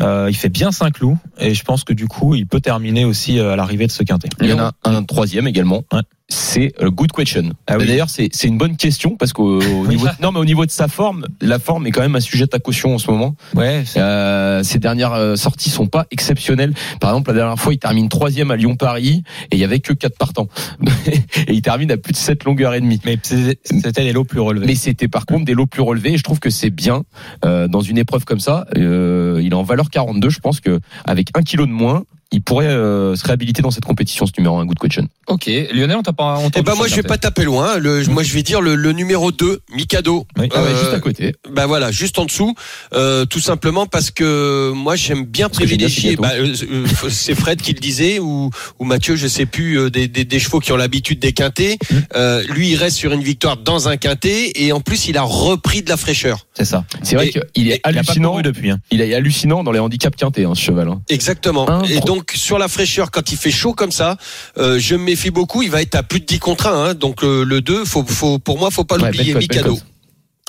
[0.00, 3.04] Euh, il fait bien 5 clous et je pense que du coup, il peut terminer
[3.04, 4.28] aussi euh, à l'arrivée de ce quintet.
[4.40, 5.82] Il y en a un troisième également.
[5.92, 6.02] Ouais.
[6.30, 7.50] C'est euh, good question.
[7.66, 7.86] Ah oui.
[7.86, 10.66] D'ailleurs, c'est c'est une bonne question parce qu'au au niveau de- non mais au niveau
[10.66, 13.34] de sa forme, la forme est quand même un sujet à caution en ce moment.
[13.54, 16.74] Ouais, Euh, ses dernières euh, sorties sont pas exceptionnelles.
[17.00, 19.94] Par exemple, la dernière fois, il termine troisième à Lyon-Paris et il y avait que
[19.94, 20.48] quatre partants.
[21.06, 23.00] et il termine à plus de 7 longueurs et demie.
[23.06, 24.66] mais c'était les lots plus relevés.
[24.66, 27.04] Mais c'était par contre des lots plus relevés et je trouve que c'est bien
[27.46, 28.66] euh, dans une épreuve comme ça.
[28.76, 30.28] Euh, il est en valeur 42.
[30.28, 33.84] Je pense que avec un kilo de moins, il pourrait euh, se réhabiliter dans cette
[33.86, 35.08] compétition, ce numéro 1 good question.
[35.28, 36.52] Ok, Lionel, on t'a pas entendu.
[36.56, 37.78] Eh ben moi je vais pas taper loin.
[37.78, 40.26] Le, moi je vais dire le, le numéro 2, Mikado.
[40.38, 40.48] Oui.
[40.54, 41.34] Ah ouais, Euh, juste à côté.
[41.50, 42.54] Bah voilà, juste en dessous,
[42.94, 46.16] euh, tout simplement parce que moi j'aime bien Parce privilégier.
[46.16, 49.90] Bah, euh, euh, c'est Fred qui le disait ou, ou Mathieu, je sais plus, euh,
[49.90, 51.78] des, des, des chevaux qui ont l'habitude des quintés.
[51.90, 51.96] Mmh.
[52.16, 55.22] Euh, lui, il reste sur une victoire dans un quintet et en plus il a
[55.22, 56.46] repris de la fraîcheur.
[56.54, 56.84] C'est ça.
[57.02, 58.40] C'est vrai qu'il est Il a pas hallucinant.
[58.40, 58.70] depuis.
[58.70, 58.78] Hein.
[58.90, 60.88] Il est hallucinant dans les handicaps quintés, hein, ce cheval.
[60.88, 61.00] hein.
[61.08, 61.68] Exactement.
[61.70, 62.17] Un, et trois.
[62.18, 64.16] Donc sur la fraîcheur, quand il fait chaud comme ça,
[64.58, 65.62] euh, je me méfie beaucoup.
[65.62, 66.90] Il va être à plus de 10 contre 1.
[66.90, 69.34] Hein, donc euh, le 2, faut, faut, pour moi, faut pas Ouais, l'oublier.
[69.34, 69.78] belle Mikado.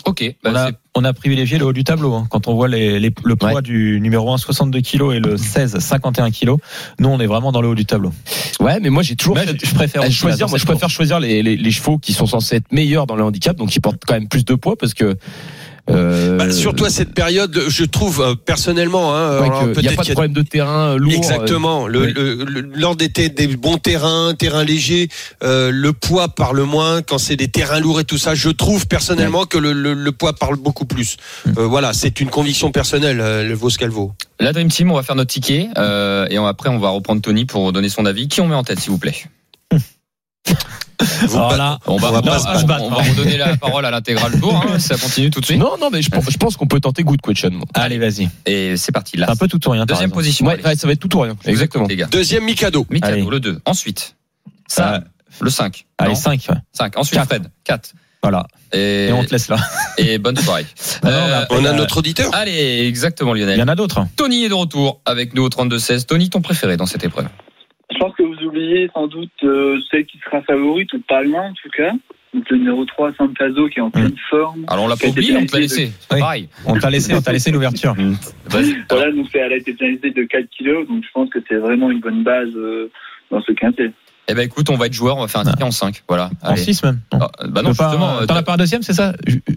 [0.05, 2.13] Ok, bah, On a, on a privilégié le haut du tableau.
[2.15, 2.25] hein.
[2.31, 3.61] Quand on voit les, les- le poids Ouais.
[3.61, 6.55] du numéro 1, 62 kg et le 16, 51 kg,
[6.99, 8.11] nous, on est vraiment dans le haut du tableau.
[8.59, 10.47] Ouais, mais moi j'ai toujours fait- je préfère choisir.
[10.49, 10.93] Moi, je préfère course.
[10.93, 13.79] choisir les, les, les chevaux qui sont censés être meilleurs dans le handicap, donc qui
[13.81, 15.15] portent quand même plus de poids, parce que.
[15.89, 19.91] Euh, Bah, surtout à cette période, je trouve euh, personnellement, hein, ouais, il n'y a
[19.93, 21.13] pas de problème de terrain lourd.
[21.13, 21.87] Exactement.
[21.87, 22.13] Le, oui.
[22.15, 25.09] le- le- lors des, des bons terrains, terrains légers,
[25.43, 27.01] euh, le poids parle moins.
[27.01, 30.11] Quand c'est des terrains lourds et tout ça, je trouve personnellement que le, le- le
[30.11, 31.17] poids parle beaucoup plus.
[31.47, 33.19] Euh, voilà, c'est une conviction personnelle.
[33.21, 34.13] euh, Elle vaut ce qu'elle vaut.
[34.39, 37.21] la Dream Team, on va faire notre ticket euh, et on- après on va reprendre
[37.21, 38.27] Tony pour donner son avis.
[38.27, 39.15] Qui on met en tête, s'il vous plaît?
[40.99, 42.65] Vous Alors bat- là, On va, On va on pas se on battre.
[42.67, 44.55] va- on va redonner la parole à l'intégral tour.
[44.67, 45.57] Hein, ça continue tout de suite.
[45.59, 47.51] Non, non, mais je, pense- je pense qu'on peut tenter good question.
[47.73, 48.29] allez, vas-y.
[48.45, 49.15] Et c'est parti.
[49.17, 49.85] Là, C'est un peu tout ou rien.
[49.85, 50.45] deuxième position.
[50.45, 51.35] Ouais, ça va être tout ou rien.
[51.45, 51.83] Exactement.
[51.85, 52.07] écoute, les gars.
[52.11, 52.85] Deuxième Mikado.
[52.89, 53.25] Mikado, Allez.
[53.29, 53.59] le 2.
[53.65, 54.15] Ensuite,
[54.67, 54.99] ça, Euh,
[55.41, 55.85] le 5.
[55.97, 56.47] Allez, Non, 5.
[56.73, 56.97] 5.
[56.97, 57.27] Ensuite, Quatre.
[57.29, 57.51] Fred.
[57.63, 57.93] 4.
[58.21, 58.45] Voilà.
[58.73, 59.55] Et, Et on te laisse là.
[59.97, 60.65] et bonne soirée.
[61.03, 62.29] Non, non, Euh, On a euh, notre auditeur.
[62.35, 63.61] allez, exactement, Il y Lionel.
[63.63, 64.05] en a d'autres.
[64.17, 66.05] Tony est de retour avec nous au 32-16.
[66.05, 67.27] Tony, ton préféré dans cette épreuve
[67.91, 68.23] Je pense que
[68.93, 71.91] sans doute euh, celle qui sera favorite, ou pas loin en tout cas.
[72.33, 74.63] Donc le numéro 3, Santazo, qui est en pleine forme.
[74.67, 75.91] Alors, on l'a pas oublié, on pénalisé laissé.
[76.11, 76.19] Oui.
[76.19, 76.49] pareil.
[76.65, 77.95] On t'a laissé, on t'a laissé l'ouverture.
[78.45, 78.75] Vas-y.
[78.89, 81.89] Voilà, donc elle a été pénalisée de 4 kilos, donc je pense que c'est vraiment
[81.89, 82.91] une bonne base euh,
[83.31, 83.91] dans ce quintet.
[84.27, 86.03] Eh ben, écoute, on va être joueur, on va faire un ticket en 5.
[86.07, 86.29] Voilà.
[86.43, 86.61] En Allez.
[86.61, 86.99] 6 même.
[87.13, 88.19] Ah, bah non, justement.
[88.19, 89.13] euh, T'en as pas un deuxième, c'est ça,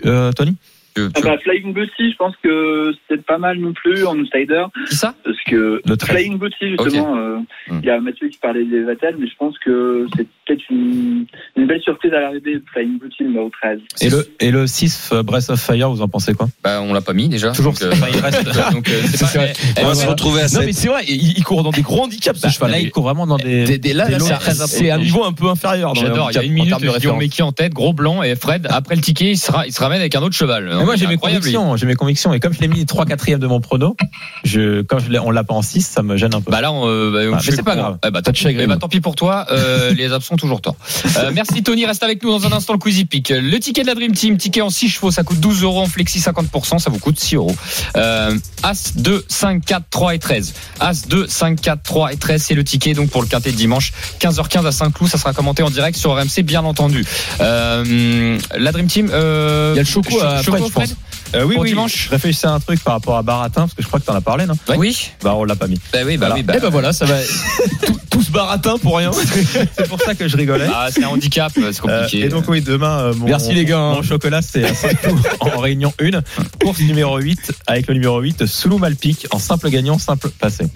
[0.06, 0.56] euh, Tony?
[0.94, 4.64] Tu- Ah bah, Flying Booty, je pense que c'est pas mal non plus en outsider,
[4.88, 6.16] Qui ça parce que Le 13.
[6.16, 7.36] Flying Booty, justement, euh,
[7.68, 7.78] Hmm.
[7.82, 11.26] il y a Mathieu qui parlait des Vatel, mais je pense que c'est peut-être une,
[11.56, 13.80] une belle surprise à l'arrivée, Flying Booty numéro 13.
[14.00, 16.48] et le, et le 6, euh, Breath of Fire, vous en pensez quoi?
[16.64, 17.52] Bah, on l'a pas mis déjà.
[17.52, 17.72] Toujours.
[17.72, 18.72] Donc, euh, il reste.
[18.72, 19.44] donc, euh, c'est C'est pas.
[19.44, 19.52] vrai.
[19.78, 20.10] eh, On va se voilà.
[20.12, 20.66] retrouver à Non, 7.
[20.66, 22.70] mais c'est vrai, il, il court dans des gros handicaps, ce Bah, cheval.
[22.72, 23.64] Là, il court vraiment dans des.
[23.64, 25.94] Des- des- là, c'est- c'est un niveau un peu inférieur.
[25.94, 26.30] J'adore.
[26.30, 28.66] Il y a une minute, de met qui en tête, gros blanc et Fred.
[28.70, 30.68] Après le ticket, il sera, il se ramène avec un autre cheval.
[30.82, 33.38] Mais moi j'ai mes convictions, j'ai mes convictions et comme je l'ai mis 3 4
[33.38, 33.96] de mon prono,
[34.44, 36.50] je quand je l'ai- on l'a pas en 6, ça me gêne un peu.
[36.50, 37.98] Bah là, on, euh, bah, on Ah, fait mais c'est pas grave.
[38.06, 38.62] Eh bah, Pas de chagrin.
[38.64, 39.46] eh bah, tant pis pour toi.
[39.52, 40.76] euh, les absents ont toujours tort.
[41.18, 43.30] Euh, merci Tony, reste avec nous dans un instant le Quizy Pick.
[43.30, 45.86] Le ticket de la Dream Team, ticket en 6 chevaux, ça coûte 12 euros en
[45.86, 47.54] flexi 50%, ça vous coûte 6 euros.
[47.96, 50.54] Euh, As 2, 5, 4, 3 et 13.
[50.80, 53.56] As 2, 5, 4, 3 et 13, c'est le ticket donc pour le quintet de
[53.56, 57.04] dimanche 15h15 à Saint-Cloud, ça sera commenté en direct sur RMC bien entendu.
[57.40, 60.96] Euh, la Dream Team, euh, Il y a le Choco à Fred, pense.
[61.34, 63.74] Euh, oui, Pour oui, dimanche je réfléchissais à un truc par rapport à Baratin, parce
[63.74, 65.10] que je crois que t'en as parlé, non Oui.
[65.22, 65.80] Bah, on l'a pas mis.
[65.92, 66.34] Bah oui, bah Voilà.
[66.36, 67.16] oui, bah, Eh ben voilà, ça va.
[68.10, 69.10] tout, ce baratin pour rien.
[69.76, 70.68] C'est pour ça que je rigolais.
[70.72, 72.26] Ah, c'est un handicap, c'est Euh, compliqué.
[72.26, 73.94] et donc oui, demain, euh, mon, Merci, les gars, hein.
[73.94, 76.20] Mon chocolat, c'est à Saint-Cloud en réunion 1.
[76.62, 80.66] Course numéro 8 avec le numéro 8, Soulou Malpic en simple gagnant, simple passé.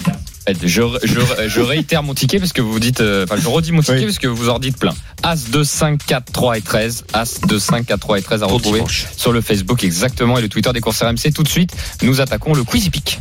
[0.63, 3.81] Je, je, je réitère mon ticket parce que vous dites, euh, enfin, je redis mon
[3.81, 4.05] ticket Oui.
[4.05, 4.95] parce que vous en dites plein.
[5.25, 7.05] As 2, 5, 4, 3 et 13.
[7.13, 8.83] As 2, 5, 4, 3 et 13 à retrouver
[9.17, 11.33] sur le Facebook exactement et le Twitter des courses RMC.
[11.35, 11.73] Tout de suite,
[12.03, 13.19] nous attaquons le Quizy Pick.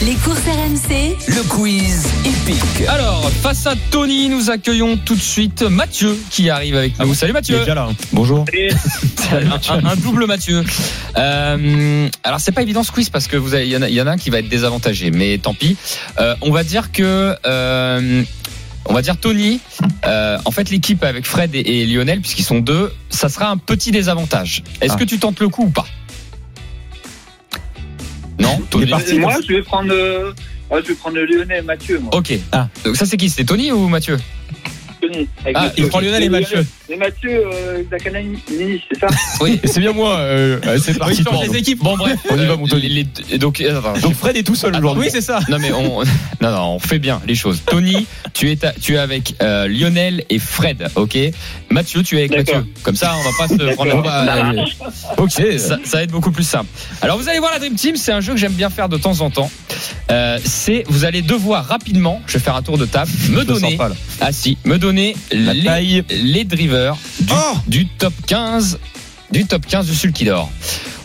[0.00, 2.88] Les courses RMC, Le quiz épique.
[2.88, 7.14] Alors, face à Tony, nous accueillons tout de suite Mathieu qui arrive avec nous.
[7.14, 7.58] Salut Tu es Mathieu.
[7.60, 7.88] déjà là.
[7.90, 7.94] hein.
[8.12, 8.44] Bonjour.
[9.32, 10.64] un, un- un double Mathieu.
[11.18, 13.88] Euh, alors c'est pas évident ce quiz parce que vous avez- il y, en a-
[13.88, 15.76] y en a un qui va être désavantagé, mais tant pis.
[16.18, 18.22] Euh, on va dire que euh,
[18.86, 19.60] on va dire Tony.
[20.06, 23.56] euh, en fait, l'équipe avec Fred et, et Lionel, puisqu'ils sont deux, ça sera un
[23.56, 24.64] petit désavantage.
[24.80, 24.98] Est-ce Ah.
[24.98, 25.86] que tu tentes le coup ou pas?
[28.42, 28.86] Non, Tony.
[28.90, 29.18] parti.
[29.18, 30.32] Moi, je vais prendre, euh,
[30.70, 32.14] je vais prendre le Lyonnais Mathieu, moi.
[32.14, 32.32] Ok.
[32.52, 32.68] Ah.
[32.84, 33.30] Donc ça c'est qui?
[33.30, 34.18] C'était Tony ou Mathieu?
[35.14, 35.84] Avec Ah, Mathieu.
[35.84, 36.66] il prend Lionel et Mathieu.
[36.88, 39.06] Et Mathieu, euh, Zakanani, c'est ça
[39.40, 39.60] Oui.
[39.64, 40.16] C'est bien moi.
[40.18, 41.18] euh, euh, c'est parti.
[41.18, 41.78] Oui, change les équipes.
[41.82, 42.88] Bon bref, On y va, Euh, mon Tony.
[42.88, 43.62] les- les- donc,
[44.18, 45.04] Fred est tout seul aujourd'hui.
[45.04, 45.40] Oui, c'est ça.
[45.48, 46.00] Non mais on
[46.40, 47.62] non non on fait bien les choses.
[47.66, 51.16] Tony, tu es ta- tu es avec euh, Lionel et Fred, ok?
[51.70, 52.36] Mathieu, tu es avec.
[52.36, 52.66] Mathieu.
[52.82, 54.64] Comme ça, on va pas se prendre la euh,
[55.18, 55.30] ok.
[55.58, 56.66] ça, ça va être beaucoup plus simple.
[57.00, 58.96] Alors vous allez voir la Dream Team, c'est un jeu que j'aime bien faire de
[58.96, 59.50] temps en temps.
[60.10, 63.78] Euh, c'est vous allez devoir rapidement, je vais faire un tour de table, me donner
[64.20, 65.01] ah si, me donner
[65.32, 66.04] La les, taille.
[66.10, 68.78] les drivers du, Oh du top 15
[69.30, 70.50] du top 15 du Sulky d'or.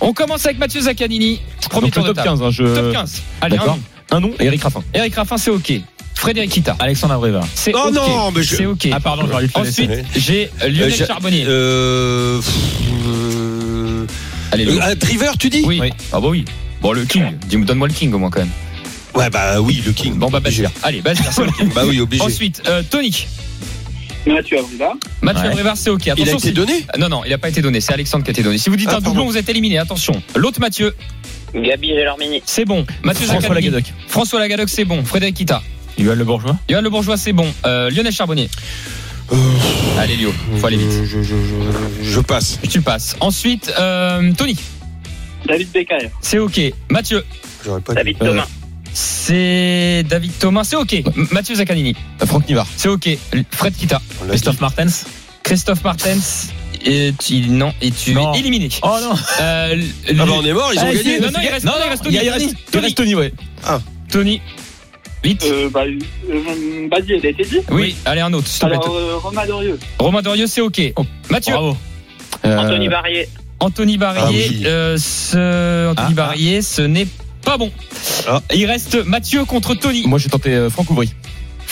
[0.01, 1.39] On commence avec Mathieu Zaccanini.
[1.69, 2.39] Premier Donc tour le de top table.
[2.39, 2.47] 15.
[2.47, 2.63] hein, je...
[2.75, 3.21] Top 15.
[3.41, 3.77] Allez, un.
[4.09, 4.83] Un nom, Eric Raffin.
[4.93, 5.73] Eric Raffin, c'est OK.
[6.15, 7.41] Frédéric Kita, Alexandre Abreva.
[7.53, 7.93] c'est Oh OK.
[7.93, 8.87] non, mais je- C'est OK.
[8.91, 9.61] Ah, pardon, j'aurais dû le.
[9.61, 11.45] Ensuite, j'ai euh, Lionel Euh, j'ai- Charbonnier.
[11.47, 12.41] Euh,
[13.05, 14.05] euh,
[14.51, 15.63] Allez, euh, un driver, tu dis?
[15.65, 15.79] Oui.
[15.81, 15.91] oui.
[16.11, 16.45] Ah bah oui.
[16.81, 17.23] Bon, le King.
[17.47, 18.49] Dis- Donne-moi le King au moins quand même.
[19.15, 20.15] Ouais, bah oui, le King.
[20.15, 20.63] Bon, bah, obligé.
[20.63, 20.79] Bazir.
[20.83, 21.69] Allez, Bazir, c'est le King.
[21.73, 22.23] Bah oui, obligé.
[22.23, 23.27] Ensuite, euh, Tony.
[24.27, 24.93] Mathieu Abrivard.
[25.21, 25.47] Mathieu Ouais.
[25.49, 26.05] Abrivard, c'est OK.
[26.05, 27.81] Il a été si- donné Ah, Non, non, il n'a pas été donné.
[27.81, 28.57] C'est Alexandre qui a été donné.
[28.57, 29.29] Si vous dites Ah, un doublon, pardon.
[29.31, 29.77] vous êtes éliminé.
[29.77, 30.21] Attention.
[30.35, 30.93] L'autre Mathieu,
[31.55, 32.41] Gabi Gelormini.
[32.45, 32.85] c'est bon.
[33.03, 33.55] Mathieu François.
[33.55, 33.83] Lagadoc.
[34.07, 35.03] François Lagadoc, c'est bon.
[35.05, 35.61] Frédéric Kita.
[35.97, 36.57] Yoann Le Bourgeois.
[36.69, 37.51] Yoann Le Bourgeois, c'est bon.
[37.65, 38.49] Euh, Lionel Charbonnier.
[39.99, 40.87] Allez, Lio, faut aller vite.
[40.91, 41.33] Euh, Je, je,
[42.03, 42.59] je, je passe.
[42.69, 43.15] Tu passes.
[43.19, 44.55] Ensuite, euh, Tony,
[45.45, 46.09] David Becker.
[46.21, 46.59] c'est OK.
[46.89, 47.23] Mathieu,
[47.65, 48.25] J'aurais pas David dit.
[48.25, 48.47] Thomas.
[49.01, 51.03] C'est David Thomas, c'est OK.
[51.31, 52.65] Mathieu Zaccanini, Euh, Franck Nivard.
[52.75, 53.07] c'est OK.
[53.51, 54.01] Fred Kita.
[54.27, 54.59] Christophe.
[54.59, 55.05] Martens.
[55.43, 56.47] Christophe Martens.
[56.83, 58.33] Et tu, non, et tu Non.
[58.33, 58.69] es éliminé.
[58.81, 59.13] Oh non.
[59.41, 59.75] Euh,
[60.09, 61.19] Ah bah on est mort, ils ont Ah, gagné.
[61.19, 62.15] non, non, il reste, Non, non, il reste Tony.
[62.17, 62.83] il Il reste- Il Tony.
[62.85, 63.33] reste Tony, ouais.
[64.11, 64.41] Tony.
[65.23, 65.43] Vite.
[65.45, 67.59] Euh, bah, euh, Badi, elle a été dit.
[67.71, 68.47] Oui, allez, un autre.
[68.47, 68.75] s'il te plaît.
[68.81, 69.79] Alors, euh, Romain Dorieux.
[69.99, 70.81] Romain Dorieux, c'est OK.
[71.29, 71.53] Mathieu.
[71.53, 71.77] Bravo.
[72.45, 73.27] Euh, Anthony Barrier.
[73.59, 74.63] Anthony Barrier, Ah oui.
[74.65, 77.23] euh, ce, Anthony Ah, Barrier, ce n'est pas
[77.57, 77.71] bon.
[78.27, 78.41] Ah.
[78.53, 80.05] Il reste Mathieu contre Tony.
[80.05, 81.13] Moi, j'ai tenté euh, Franck Ouvry.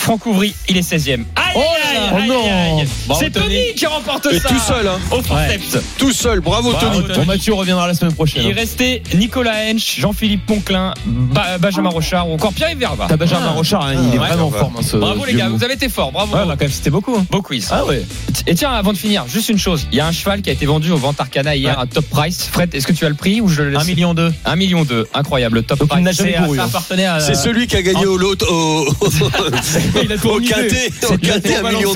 [0.06, 1.24] Franck Ouvry, il est 16e.
[1.34, 2.44] Aïe, Oh aïe, Oh non.
[2.78, 2.86] aïe.
[3.08, 3.46] Bravo, C'est Tony.
[3.46, 3.74] Tony.
[3.74, 4.48] qui remporte Et ça.
[4.48, 5.00] tout seul, hein.
[5.10, 5.78] Au forceps.
[5.98, 6.38] Tout seul.
[6.38, 7.02] Bravo, Bravo, Tony.
[7.08, 7.18] Tony.
[7.18, 8.44] Bon, Mathieu reviendra la semaine prochaine.
[8.44, 8.54] Il hein.
[8.56, 13.06] restait Nicolas Hench, Jean-Philippe Ponclin, Ba- Benjamin Rochard ou encore Pierre-Yves Verba.
[13.08, 14.70] T'as Benjamin Rochard, hein, il est Ouais, vraiment fort.
[14.78, 16.36] hein, ce- Bravo les gars, vous avez été forts, bravo.
[16.36, 17.16] Ouais, on a quand même cité beaucoup.
[17.16, 17.26] hein.
[17.28, 17.66] Beau quiz.
[17.72, 18.04] Ah ouais.
[18.46, 19.88] Et tiens, avant de finir, juste une chose.
[19.90, 21.82] Il y a un cheval qui a été vendu au Vente Arcana hier Ouais.
[21.82, 22.48] à top price.
[22.52, 23.82] Fred, est-ce que tu as le prix ou je le laisse?
[23.82, 24.32] 1 million 2.
[24.44, 25.08] 1 million 2.
[25.14, 26.04] Incroyable, top Donc, price.
[26.04, 26.56] n'a jamais C'est- couru.
[26.58, 27.18] Ça appartenait à.
[27.18, 28.86] C'est celui qui a gagné au lot au,
[30.02, 30.52] Il a tout au remisé.
[30.54, 31.92] quintet, au Il a quintet million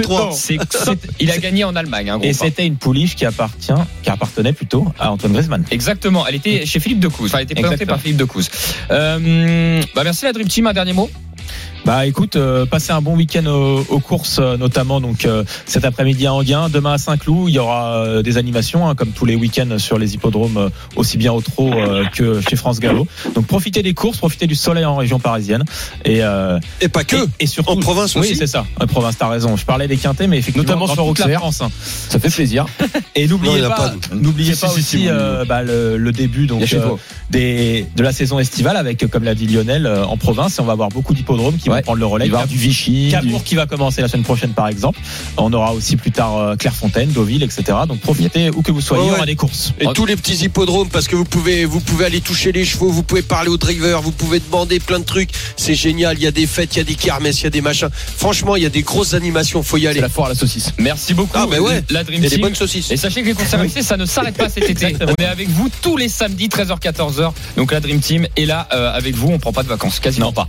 [1.20, 3.72] il gagné en Allemagne, un gros Et c'était une pouliche qui appartient,
[4.02, 5.64] qui appartenait plutôt à Antoine Griezmann.
[5.70, 7.30] Exactement, elle était chez Philippe Decouze.
[7.30, 7.96] Enfin, elle était présentée Exactement.
[7.96, 8.50] par Philippe Decouze.
[8.90, 11.10] Euh, bah merci la Dream Team, un dernier mot?
[11.86, 15.84] Bah écoute, euh, passez un bon week-end aux, aux courses, euh, notamment donc euh, cet
[15.84, 19.24] après-midi à Anguin, demain à Saint-Cloud, il y aura euh, des animations hein, comme tous
[19.24, 23.06] les week-ends sur les hippodromes, euh, aussi bien au trot euh, que chez France Gallo.
[23.34, 25.64] Donc profitez des courses, profitez du soleil en région parisienne
[26.04, 27.16] et euh, Et pas que.
[27.16, 28.36] et, et surtout En province oui aussi.
[28.36, 29.56] c'est ça, en province t'as raison.
[29.56, 31.38] Je parlais des quintés, mais effectivement Notamment sur toute la.
[31.38, 31.62] France.
[31.62, 31.70] hein.
[32.10, 32.66] Ça fait plaisir.
[33.16, 33.94] Et n'oubliez pas, pas.
[34.14, 36.90] n'oubliez pas si, si, aussi si, euh, bah, le, le début donc euh,
[37.30, 40.64] des de la saison estivale avec comme l'a dit Lionel euh, en province et on
[40.66, 41.82] va avoir beaucoup d'hippodromes qui Ouais.
[41.82, 42.26] prendre le relais.
[42.26, 43.06] Il va y avoir du Vichy.
[43.06, 44.98] du- Cabourg qui va commencer la semaine prochaine par exemple.
[45.36, 47.62] On aura aussi plus tard euh, Clairefontaine, Deauville, etc.
[47.88, 49.16] Donc profitez où que vous soyez, Ouais, il y ouais.
[49.18, 49.72] aura des courses.
[49.80, 52.90] Et tous les petits hippodromes, parce que vous pouvez, vous pouvez aller toucher les chevaux,
[52.90, 55.30] vous pouvez parler aux drivers, vous pouvez demander plein de trucs.
[55.56, 56.16] C'est génial.
[56.18, 57.88] Il y a des fêtes, il y a des kermesses, il y a des machins.
[58.16, 59.62] Franchement, il y a des grosses animations.
[59.62, 60.00] Faut y aller.
[60.00, 60.72] la foire à la saucisse.
[60.78, 61.30] Merci beaucoup.
[61.34, 61.82] Ah, bah ouais.
[61.90, 62.90] La Dream a des bonnes saucisses.
[62.90, 64.96] Et sachez que les courses RMC, ça ne s'arrête pas cet été.
[65.06, 67.32] On est avec vous tous les samedis, 13h-14h.
[67.56, 69.28] Donc la Dream Team est là euh, avec vous.
[69.28, 70.48] On prend pas de vacances, quasiment pas.